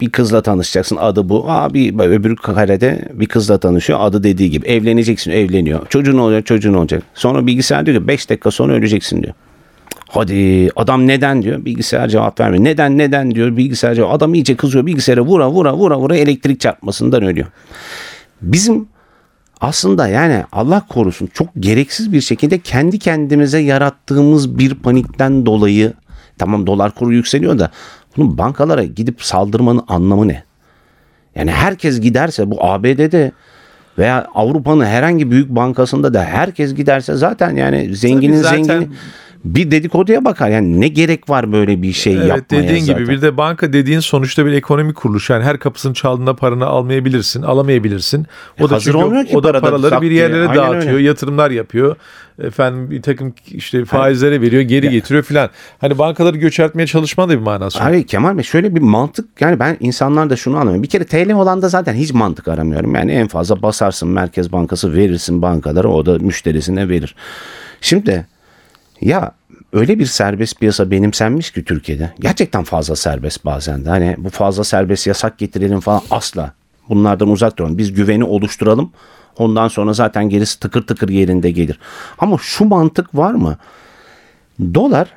bir 0.00 0.10
kızla 0.10 0.42
tanışacaksın 0.42 0.96
adı 0.96 1.28
bu. 1.28 1.50
Aa, 1.50 1.74
bir 1.74 1.98
öbür 1.98 2.36
karede 2.36 3.08
bir 3.12 3.26
kızla 3.26 3.58
tanışıyor 3.58 3.98
adı 4.02 4.22
dediği 4.22 4.50
gibi. 4.50 4.66
Evleneceksin 4.66 5.30
evleniyor. 5.30 5.86
Çocuğun 5.88 6.18
olacak 6.18 6.46
çocuğun 6.46 6.74
olacak. 6.74 7.02
Sonra 7.14 7.46
bilgisayar 7.46 7.86
diyor 7.86 8.00
ki 8.00 8.08
5 8.08 8.30
dakika 8.30 8.50
sonra 8.50 8.72
öleceksin 8.72 9.22
diyor. 9.22 9.34
Hadi 10.08 10.70
adam 10.76 11.06
neden 11.06 11.42
diyor 11.42 11.64
bilgisayar 11.64 12.08
cevap 12.08 12.40
vermiyor. 12.40 12.64
Neden 12.64 12.98
neden 12.98 13.34
diyor 13.34 13.56
bilgisayar 13.56 13.94
cevap. 13.94 14.12
Adam 14.12 14.34
iyice 14.34 14.56
kızıyor 14.56 14.86
bilgisayara 14.86 15.20
vura 15.20 15.50
vura 15.50 15.74
vura 15.74 15.98
vura 15.98 16.16
elektrik 16.16 16.60
çarpmasından 16.60 17.22
ölüyor. 17.22 17.46
Bizim 18.42 18.86
aslında 19.60 20.08
yani 20.08 20.44
Allah 20.52 20.86
korusun 20.88 21.28
çok 21.34 21.48
gereksiz 21.60 22.12
bir 22.12 22.20
şekilde 22.20 22.58
kendi 22.58 22.98
kendimize 22.98 23.58
yarattığımız 23.58 24.58
bir 24.58 24.74
panikten 24.74 25.46
dolayı 25.46 25.92
tamam 26.38 26.66
dolar 26.66 26.94
kuru 26.94 27.12
yükseliyor 27.12 27.58
da 27.58 27.70
bunun 28.16 28.38
bankalara 28.38 28.84
gidip 28.84 29.22
saldırmanın 29.22 29.82
anlamı 29.88 30.28
ne? 30.28 30.42
Yani 31.34 31.50
herkes 31.50 32.00
giderse 32.00 32.50
bu 32.50 32.64
ABD'de 32.64 33.32
veya 33.98 34.26
Avrupa'nın 34.34 34.84
herhangi 34.84 35.30
büyük 35.30 35.48
bankasında 35.48 36.14
da 36.14 36.24
herkes 36.24 36.74
giderse 36.74 37.14
zaten 37.14 37.56
yani 37.56 37.96
zenginin 37.96 38.42
Tabii 38.42 38.64
zaten 38.64 38.80
zengini 38.80 38.88
bir 39.44 39.70
dedikoduya 39.70 40.24
bakar. 40.24 40.48
Yani 40.48 40.80
ne 40.80 40.88
gerek 40.88 41.30
var 41.30 41.52
böyle 41.52 41.82
bir 41.82 41.92
şey 41.92 42.14
Evet 42.16 42.26
yapmaya 42.26 42.62
dediğin 42.62 42.80
zaten. 42.84 43.04
gibi 43.04 43.12
bir 43.12 43.22
de 43.22 43.36
banka 43.36 43.72
dediğin 43.72 44.00
sonuçta 44.00 44.46
bir 44.46 44.52
ekonomik 44.52 44.96
kuruluş. 44.96 45.30
Yani 45.30 45.44
her 45.44 45.58
kapısının 45.58 45.94
çaldığında 45.94 46.36
paranı 46.36 46.66
almayabilirsin, 46.66 47.42
alamayabilirsin. 47.42 48.26
O 48.60 48.70
da 48.70 48.74
E, 48.74 48.74
hazır 48.74 48.92
çünkü 48.92 49.04
olmuyor 49.04 49.24
ki 49.26 49.36
o 49.36 49.42
da 49.42 49.60
paraları 49.60 50.02
bir 50.02 50.10
yerlere 50.10 50.48
Aynen 50.48 50.56
dağıtıyor, 50.56 50.94
öyle. 50.94 51.06
yatırımlar 51.06 51.50
yapıyor. 51.50 51.96
Efendim 52.42 52.90
bir 52.90 53.02
takım 53.02 53.34
işte 53.46 53.84
faizlere 53.84 54.40
veriyor, 54.40 54.62
geri 54.62 54.90
getiriyor 54.90 55.22
filan. 55.24 55.50
Hani 55.80 55.98
bankaları 55.98 56.36
göçertmeye 56.36 56.86
çalışman 56.86 57.28
da 57.28 57.32
bir 57.32 57.42
manası 57.42 57.78
yok. 57.78 57.86
Hayır 57.86 58.06
Kemal 58.06 58.36
Bey 58.36 58.44
şöyle 58.44 58.74
bir 58.74 58.80
mantık 58.80 59.40
yani 59.40 59.58
ben 59.58 59.76
insanlar 59.80 60.30
da 60.30 60.36
şunu 60.36 60.54
anlamıyorum. 60.54 60.82
Bir 60.82 60.88
kere 60.88 61.04
TL 61.04 61.32
olan 61.32 61.62
da 61.62 61.68
zaten 61.68 61.94
hiç 61.94 62.12
mantık 62.12 62.48
aramıyorum. 62.48 62.94
Yani 62.94 63.12
en 63.12 63.28
fazla 63.28 63.62
basarsın 63.62 64.08
Merkez 64.08 64.52
Bankası 64.52 64.94
verirsin 64.94 65.42
bankalara 65.42 65.88
o 65.88 66.06
da 66.06 66.18
müşterisine 66.18 66.88
verir. 66.88 67.14
Şimdi 67.80 68.26
ya 69.02 69.32
öyle 69.72 69.98
bir 69.98 70.06
serbest 70.06 70.60
piyasa 70.60 70.90
benimsenmiş 70.90 71.50
ki 71.50 71.64
Türkiye'de. 71.64 72.12
Gerçekten 72.20 72.64
fazla 72.64 72.96
serbest 72.96 73.44
bazen 73.44 73.84
de. 73.84 73.88
Hani 73.88 74.16
bu 74.18 74.30
fazla 74.30 74.64
serbest 74.64 75.06
yasak 75.06 75.38
getirelim 75.38 75.80
falan 75.80 76.00
asla. 76.10 76.52
Bunlardan 76.88 77.28
uzak 77.28 77.58
duralım. 77.58 77.78
Biz 77.78 77.94
güveni 77.94 78.24
oluşturalım. 78.24 78.92
Ondan 79.38 79.68
sonra 79.68 79.92
zaten 79.92 80.28
gerisi 80.28 80.60
tıkır 80.60 80.82
tıkır 80.82 81.08
yerinde 81.08 81.50
gelir. 81.50 81.78
Ama 82.18 82.36
şu 82.40 82.64
mantık 82.64 83.14
var 83.14 83.34
mı? 83.34 83.56
Dolar 84.74 85.08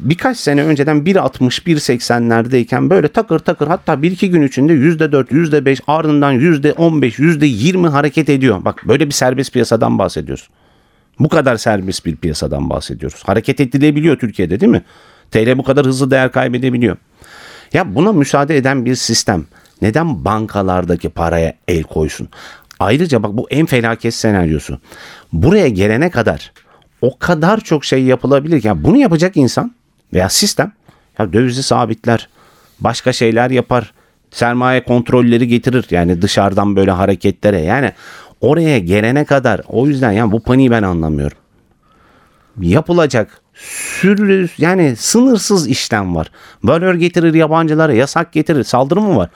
birkaç 0.00 0.36
sene 0.38 0.64
önceden 0.64 0.96
1.60 0.96 1.62
1.80'lerdeyken 1.64 2.90
böyle 2.90 3.08
takır 3.08 3.38
takır 3.38 3.66
hatta 3.66 3.94
1-2 3.94 4.26
gün 4.26 4.42
içinde 4.42 4.72
%4 4.72 5.24
%5 5.24 5.80
ardından 5.86 6.34
%15 6.34 7.18
%20 7.18 7.88
hareket 7.88 8.28
ediyor. 8.28 8.64
Bak 8.64 8.82
böyle 8.88 9.06
bir 9.06 9.12
serbest 9.12 9.52
piyasadan 9.52 9.98
bahsediyoruz. 9.98 10.48
Bu 11.20 11.28
kadar 11.28 11.56
serbest 11.56 12.06
bir 12.06 12.16
piyasadan 12.16 12.70
bahsediyoruz. 12.70 13.22
Hareket 13.24 13.60
edilebiliyor 13.60 14.18
Türkiye'de 14.18 14.60
değil 14.60 14.72
mi? 14.72 14.82
TL 15.30 15.58
bu 15.58 15.62
kadar 15.62 15.86
hızlı 15.86 16.10
değer 16.10 16.32
kaybedebiliyor. 16.32 16.96
Ya 17.72 17.94
buna 17.94 18.12
müsaade 18.12 18.56
eden 18.56 18.84
bir 18.84 18.94
sistem 18.94 19.44
neden 19.82 20.24
bankalardaki 20.24 21.08
paraya 21.08 21.54
el 21.68 21.82
koysun? 21.82 22.28
Ayrıca 22.78 23.22
bak 23.22 23.32
bu 23.32 23.46
en 23.50 23.66
felaket 23.66 24.14
senaryosu. 24.14 24.78
Buraya 25.32 25.68
gelene 25.68 26.10
kadar 26.10 26.52
o 27.00 27.18
kadar 27.18 27.60
çok 27.60 27.84
şey 27.84 28.02
yapılabilir 28.02 28.60
ki 28.60 28.66
yani 28.66 28.84
bunu 28.84 28.96
yapacak 28.96 29.36
insan 29.36 29.74
veya 30.12 30.28
sistem 30.28 30.72
ya 31.18 31.32
dövizi 31.32 31.62
sabitler, 31.62 32.28
başka 32.80 33.12
şeyler 33.12 33.50
yapar, 33.50 33.92
sermaye 34.30 34.84
kontrolleri 34.84 35.48
getirir 35.48 35.86
yani 35.90 36.22
dışarıdan 36.22 36.76
böyle 36.76 36.90
hareketlere 36.90 37.60
yani 37.60 37.92
oraya 38.40 38.78
gelene 38.78 39.24
kadar 39.24 39.60
o 39.68 39.86
yüzden 39.86 40.12
yani 40.12 40.32
bu 40.32 40.40
paniği 40.40 40.70
ben 40.70 40.82
anlamıyorum 40.82 41.36
yapılacak 42.60 43.40
sürü 43.54 44.48
yani 44.58 44.96
sınırsız 44.96 45.68
işlem 45.68 46.14
var. 46.16 46.30
Bölür 46.64 46.94
getirir 46.94 47.34
yabancılara 47.34 47.92
yasak 47.92 48.32
getirir 48.32 48.64
saldırı 48.64 49.00
mı 49.00 49.16
var? 49.16 49.30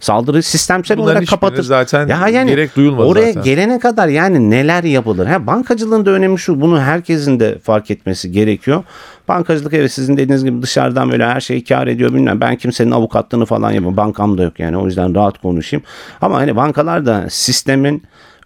Saldırı 0.00 0.42
sistemsel 0.42 0.98
Bunların 0.98 1.14
olarak 1.14 1.28
kapatır. 1.28 1.62
zaten 1.62 2.08
gerek 2.46 2.76
duyulmadı 2.76 3.06
Oraya 3.06 3.26
zaten. 3.26 3.42
gelene 3.42 3.78
kadar 3.78 4.08
yani 4.08 4.50
neler 4.50 4.84
yapılır? 4.84 5.26
Ha, 5.26 5.46
bankacılığın 5.46 6.06
da 6.06 6.10
önemi 6.10 6.38
şu. 6.38 6.60
Bunu 6.60 6.80
herkesin 6.80 7.40
de 7.40 7.58
fark 7.58 7.90
etmesi 7.90 8.32
gerekiyor. 8.32 8.84
Bankacılık 9.28 9.72
evet 9.72 9.92
sizin 9.92 10.16
dediğiniz 10.16 10.44
gibi 10.44 10.62
dışarıdan 10.62 11.10
böyle 11.10 11.26
her 11.26 11.40
şeyi 11.40 11.64
kar 11.64 11.86
ediyor 11.86 12.14
bilmem. 12.14 12.40
Ben 12.40 12.56
kimsenin 12.56 12.90
avukatlığını 12.90 13.46
falan 13.46 13.70
yapamam. 13.70 13.96
Bankam 13.96 14.38
da 14.38 14.42
yok 14.42 14.60
yani. 14.60 14.76
O 14.76 14.86
yüzden 14.86 15.14
rahat 15.14 15.38
konuşayım. 15.42 15.84
Ama 16.20 16.36
hani 16.38 16.56
bankalar 16.56 17.06
da 17.06 17.26
sistemin 17.30 18.02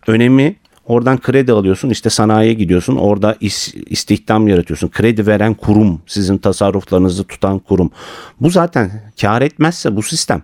önemi 0.07 0.57
Oradan 0.87 1.21
kredi 1.21 1.53
alıyorsun 1.53 1.90
işte 1.90 2.11
sanayiye 2.11 2.55
gidiyorsun 2.55 2.97
orada 2.97 3.37
iş, 3.40 3.75
istihdam 3.75 4.49
yaratıyorsun. 4.49 4.88
Kredi 4.88 5.27
veren 5.27 5.55
kurum 5.55 6.01
sizin 6.07 6.38
tasarruflarınızı 6.38 7.25
tutan 7.25 7.59
kurum. 7.59 7.90
Bu 8.40 8.51
zaten 8.51 9.12
kar 9.21 9.42
etmezse 9.42 9.97
bu 9.97 10.03
sistem 10.03 10.42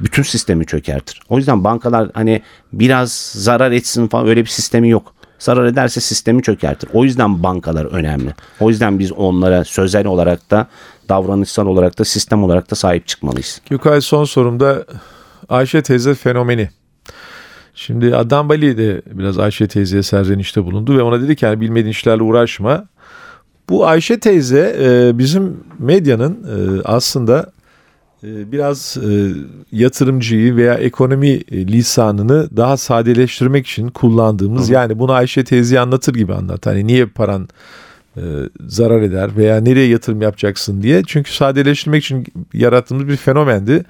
bütün 0.00 0.22
sistemi 0.22 0.66
çökertir. 0.66 1.20
O 1.28 1.36
yüzden 1.36 1.64
bankalar 1.64 2.10
hani 2.14 2.42
biraz 2.72 3.12
zarar 3.34 3.70
etsin 3.72 4.08
falan 4.08 4.28
öyle 4.28 4.40
bir 4.40 4.48
sistemi 4.48 4.88
yok. 4.88 5.14
Zarar 5.38 5.64
ederse 5.64 6.00
sistemi 6.00 6.42
çökertir. 6.42 6.88
O 6.92 7.04
yüzden 7.04 7.42
bankalar 7.42 7.84
önemli. 7.84 8.34
O 8.60 8.68
yüzden 8.68 8.98
biz 8.98 9.12
onlara 9.12 9.64
sözel 9.64 10.06
olarak 10.06 10.50
da 10.50 10.66
davranışsal 11.08 11.66
olarak 11.66 11.98
da 11.98 12.04
sistem 12.04 12.44
olarak 12.44 12.70
da 12.70 12.74
sahip 12.74 13.06
çıkmalıyız. 13.06 13.60
Gökay 13.70 14.00
son 14.00 14.24
sorumda 14.24 14.84
Ayşe 15.48 15.82
teyze 15.82 16.14
fenomeni. 16.14 16.70
Şimdi 17.80 18.16
Adnan 18.16 18.48
Bali 18.48 18.78
de 18.78 19.02
biraz 19.12 19.38
Ayşe 19.38 19.68
teyzeye 19.68 20.02
serzenişte 20.02 20.64
bulundu 20.64 20.98
ve 20.98 21.02
ona 21.02 21.22
dedi 21.22 21.36
ki 21.36 21.44
yani 21.44 21.60
bilmediğin 21.60 21.92
işlerle 21.92 22.22
uğraşma. 22.22 22.84
Bu 23.68 23.86
Ayşe 23.86 24.20
teyze 24.20 24.76
e, 24.80 25.18
bizim 25.18 25.56
medyanın 25.78 26.32
e, 26.32 26.82
aslında 26.84 27.52
e, 28.24 28.52
biraz 28.52 28.96
e, 28.96 29.32
yatırımcıyı 29.72 30.56
veya 30.56 30.74
ekonomi 30.74 31.40
lisanını 31.50 32.56
daha 32.56 32.76
sadeleştirmek 32.76 33.66
için 33.66 33.88
kullandığımız 33.88 34.70
yani 34.70 34.98
bunu 34.98 35.12
Ayşe 35.12 35.44
teyze 35.44 35.80
anlatır 35.80 36.14
gibi 36.14 36.34
anlat. 36.34 36.66
Hani 36.66 36.86
niye 36.86 37.06
paran 37.06 37.48
e, 38.16 38.22
zarar 38.66 39.02
eder 39.02 39.36
veya 39.36 39.60
nereye 39.60 39.88
yatırım 39.88 40.22
yapacaksın 40.22 40.82
diye. 40.82 41.02
Çünkü 41.06 41.34
sadeleştirmek 41.34 42.04
için 42.04 42.26
yarattığımız 42.54 43.08
bir 43.08 43.16
fenomendi. 43.16 43.84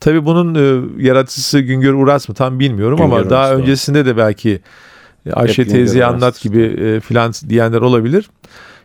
Tabii 0.00 0.24
bunun 0.26 0.54
e, 0.54 0.84
yaratıcısı 1.06 1.60
Güngör 1.60 1.94
Uras 1.94 2.28
mı 2.28 2.34
tam 2.34 2.58
bilmiyorum 2.58 2.98
Güngör 2.98 3.16
ama 3.18 3.30
daha 3.30 3.42
Uras, 3.44 3.52
doğru. 3.52 3.62
öncesinde 3.62 4.06
de 4.06 4.16
belki 4.16 4.60
e, 5.26 5.32
Ayşe 5.32 5.62
Hep 5.62 5.70
teyzeyi 5.70 6.04
anlat 6.04 6.40
gibi 6.40 6.62
e, 6.62 7.00
filan 7.00 7.32
diyenler 7.48 7.80
olabilir. 7.80 8.30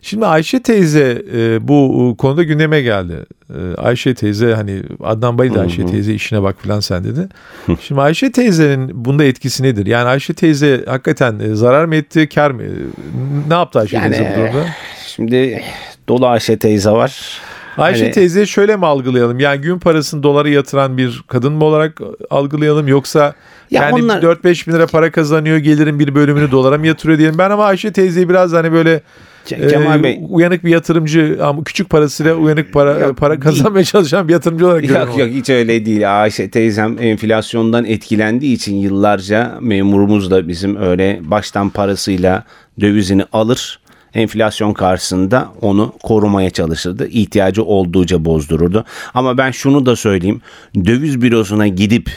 Şimdi 0.04 0.26
Ayşe 0.26 0.62
teyze 0.64 1.22
e, 1.36 1.68
bu 1.68 2.16
konuda 2.18 2.44
gündeme 2.44 2.82
geldi. 2.82 3.14
E, 3.50 3.76
Ayşe 3.82 4.16
teyze 4.16 4.54
hani 4.54 4.82
Adnan 5.04 5.38
de 5.38 5.60
Ayşe 5.60 5.86
teyze 5.86 6.14
işine 6.14 6.44
bak 6.44 6.56
filan 6.62 6.80
sen 6.80 7.04
dedi. 7.04 7.28
Şimdi 7.82 8.02
Ayşe 8.02 8.32
teyzenin 8.32 9.06
bunda 9.06 9.24
etkisi 9.24 9.64
nedir? 9.64 9.86
Yani 9.86 10.08
Ayşe 10.10 10.34
teyze 10.34 10.84
hakikaten 10.88 11.40
e, 11.40 11.56
zarar 11.56 11.86
mı 11.86 11.96
etti, 11.96 12.30
kar 12.36 12.52
mı? 12.52 12.64
E, 12.64 12.70
Ne 13.50 13.54
yaptı 13.54 13.80
Ayşe 13.80 13.98
Yani, 13.98 14.12
teyze 14.16 14.32
bu 14.36 14.40
durumda? 14.40 14.66
Şimdi 15.08 15.62
dolu 16.10 16.28
Ayşe 16.28 16.58
teyze 16.60 16.92
var. 16.92 17.42
Ayşe 17.78 18.04
Hani- 18.04 18.14
teyzeyi 18.14 18.48
şöyle 18.48 18.76
mi 18.76 18.86
algılayalım? 18.86 19.40
Yani 19.40 19.62
gün 19.62 19.80
parasını 19.80 20.24
dolara 20.24 20.50
yatıran 20.50 20.98
bir 20.98 21.24
kadın 21.28 21.54
mı 21.54 21.66
olarak 21.66 22.02
algılayalım 22.30 22.88
yoksa 22.88 23.34
Ya 23.72 23.84
yani 23.84 24.04
onlar- 24.04 24.22
4-5 24.22 24.68
bin 24.68 24.74
lira 24.74 24.88
para 24.88 25.12
kazanıyor 25.12 25.58
gelirin 25.58 26.00
bir 26.00 26.16
bölümünü 26.16 26.52
dolara 26.52 26.78
mı 26.78 26.88
yatırıyor 26.88 27.20
diyelim. 27.20 27.38
Ben 27.38 27.50
ama 27.52 27.66
Ayşe 27.66 27.92
teyzeyi 27.94 28.30
biraz 28.30 28.54
hani 28.54 28.72
böyle 28.72 29.02
Ke- 29.46 29.70
Kemal 29.70 30.00
e, 30.00 30.04
Bey 30.04 30.20
uyanık 30.30 30.66
bir 30.66 30.70
yatırımcı 30.70 31.40
ama 31.44 31.64
küçük 31.64 31.90
parasıyla 31.90 32.36
uyanık 32.36 32.74
para 32.74 33.00
Yok, 33.00 33.18
para 33.18 33.40
kazanmaya 33.40 33.84
çalışan 33.84 34.28
bir 34.28 34.34
yatırımcı 34.34 34.68
olarak 34.68 34.82
görüyorum. 34.82 35.10
Yok 35.10 35.20
yok 35.20 35.30
hiç 35.30 35.50
öyle 35.50 35.86
değil. 35.86 36.22
Ayşe 36.22 36.50
teyzem 36.50 36.98
enflasyondan 37.00 37.86
etkilendiği 37.86 38.56
için 38.56 38.76
yıllarca 38.76 39.58
memurumuz 39.62 40.32
da 40.32 40.48
bizim 40.48 40.76
öyle 40.76 41.20
baştan 41.24 41.70
parasıyla 41.70 42.44
dövizini 42.82 43.26
alır. 43.34 43.80
Enflasyon 44.14 44.74
karşısında 44.74 45.52
onu 45.62 45.94
korumaya 46.04 46.50
çalışırdı. 46.50 47.08
İhtiyacı 47.08 47.64
olduğuca 47.64 48.26
bozdururdu. 48.26 48.86
Ama 49.14 49.38
ben 49.38 49.52
şunu 49.52 49.86
da 49.86 49.96
söyleyeyim. 49.96 50.42
Döviz 50.76 51.22
bürosuna 51.22 51.68
gidip 51.68 52.12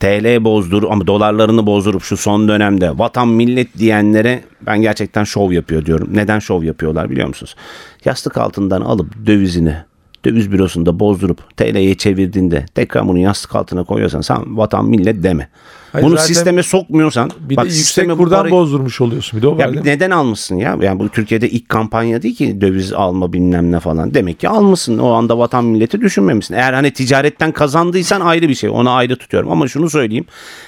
TL 0.00 0.44
bozdur 0.44 0.82
ama 0.90 1.06
dolarlarını 1.06 1.66
bozdurup 1.66 2.02
şu 2.02 2.16
son 2.16 2.48
dönemde 2.48 2.98
vatan 2.98 3.28
millet 3.28 3.78
diyenlere 3.78 4.44
ben 4.60 4.82
gerçekten 4.82 5.24
şov 5.24 5.52
yapıyor 5.52 5.86
diyorum. 5.86 6.08
Neden 6.12 6.38
şov 6.38 6.62
yapıyorlar 6.62 7.10
biliyor 7.10 7.28
musunuz? 7.28 7.56
Yastık 8.04 8.38
altından 8.38 8.80
alıp 8.80 9.26
dövizini 9.26 9.76
döviz 10.26 10.52
bürosunda 10.52 11.00
bozdurup 11.00 11.56
TL'ye 11.56 11.94
çevirdiğinde 11.94 12.66
tekrar 12.74 13.08
bunu 13.08 13.18
yastık 13.18 13.54
altına 13.54 13.84
koyuyorsan 13.84 14.20
sen 14.20 14.56
vatan 14.56 14.84
millet 14.84 15.22
deme. 15.22 15.48
Hayır, 15.92 16.06
bunu 16.06 16.18
sisteme 16.18 16.62
sokmuyorsan 16.62 17.30
Bir 17.40 17.56
de 17.56 17.60
yüksek 17.62 18.10
kurdan 18.16 18.38
parayı- 18.38 18.50
bozdurmuş 18.50 19.00
oluyorsun 19.00 19.36
bir 19.38 19.42
de 19.42 19.48
o 19.48 19.58
var 19.58 19.68
ya 19.74 19.82
neden 19.84 20.10
almışsın 20.10 20.56
ya? 20.56 20.76
Yani 20.82 20.98
bu 21.00 21.08
Türkiye'de 21.08 21.50
ilk 21.50 21.68
kampanya 21.68 22.22
değil 22.22 22.36
ki 22.36 22.60
döviz 22.60 22.92
alma 22.92 23.32
bilmem 23.32 23.72
ne 23.72 23.80
falan. 23.80 24.14
Demek 24.14 24.40
ki 24.40 24.48
almışsın. 24.48 24.98
O 24.98 25.10
anda 25.12 25.38
vatan 25.38 25.64
milleti 25.64 26.00
düşünmemişsin. 26.00 26.54
Eğer 26.54 26.72
hani 26.72 26.90
ticaretten 26.90 27.52
kazandıysan 27.52 28.20
ayrı 28.20 28.48
bir 28.48 28.54
şey. 28.54 28.70
Onu 28.70 28.90
ayrı 28.90 29.16
tutuyorum. 29.16 29.50
Ama 29.52 29.68
şunu 29.68 29.90
söyleyeyim. 29.90 30.24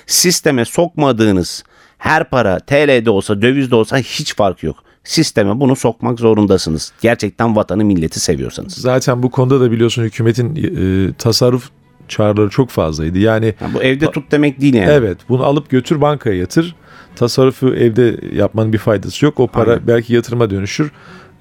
Sisteme 0.07 0.65
sokmadığınız 0.65 1.65
her 1.99 2.25
para 2.31 2.59
TL'de 2.59 3.11
olsa 3.11 3.43
dövizde 3.43 3.75
olsa 3.75 3.99
hiç 3.99 4.35
fark 4.37 4.63
yok. 4.63 4.77
Sisteme 5.09 5.61
bunu 5.61 5.77
sokmak 5.77 6.19
zorundasınız. 6.19 6.93
Gerçekten 7.01 7.57
vatanı 7.57 7.85
milleti 7.85 8.21
seviyorsanız. 8.21 8.73
Zaten 8.75 9.23
bu 9.23 9.31
konuda 9.31 9.61
da 9.61 9.71
biliyorsun 9.71 10.03
hükümetin 10.03 10.57
e, 10.57 11.13
tasarruf 11.13 11.71
çağrıları 12.09 12.49
çok 12.51 12.71
fazlaydı. 12.71 13.19
Yani 13.19 13.47
Ya 13.61 13.75
bu 13.75 13.83
evde 13.83 14.11
tut 14.11 14.33
demek 14.33 14.61
değil 14.61 14.75
yani. 14.75 14.91
Evet 14.91 15.19
bunu 15.29 15.45
alıp 15.45 15.71
götür 15.71 16.01
bankaya 16.01 16.37
yatır. 16.37 16.75
Tasarrufu 17.17 17.75
evde 17.75 18.21
yapmanın 18.37 18.73
bir 18.73 18.79
faydası 18.79 19.25
yok. 19.25 19.41
O 19.41 19.47
para 19.47 19.71
Aynen. 19.71 19.87
belki 19.87 20.15
yatırıma 20.15 20.51
dönüşür. 20.51 20.93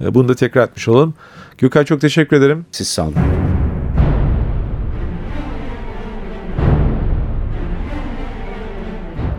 E, 0.02 0.14
Bunu 0.14 0.28
da 0.30 0.36
tekrar 0.36 0.64
etmiş 0.68 0.88
olalım. 0.88 1.14
Gökay 1.58 1.86
çok 1.86 2.02
teşekkür 2.02 2.38
ederim. 2.38 2.66
Siz 2.72 2.88
sağ 2.88 3.04
olun. 3.04 3.16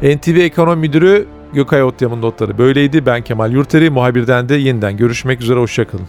NTV 0.02 0.36
Ekonomi 0.36 0.80
Müdürü 0.80 1.26
Gökay 1.58 1.82
Otyam'ın 1.82 2.22
notları 2.22 2.58
böyleydi. 2.58 3.06
Ben 3.06 3.22
Kemal 3.22 3.52
Yurteri. 3.52 3.90
Muhabirden 3.90 4.48
de 4.48 4.54
yeniden 4.54 4.96
görüşmek 4.96 5.40
üzere. 5.40 5.58
Hoşçakalın. 5.58 6.06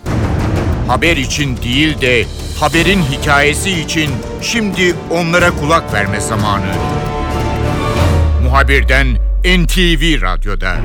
Haber 0.88 1.17
için 1.17 1.57
değil 1.57 2.01
de 2.01 2.25
haberin 2.59 3.01
hikayesi 3.01 3.71
için 3.71 4.09
şimdi 4.41 4.95
onlara 5.12 5.51
kulak 5.51 5.93
verme 5.93 6.19
zamanı. 6.19 6.71
Muhabirden 8.43 9.07
NTV 9.43 10.21
Radyo'da. 10.21 10.75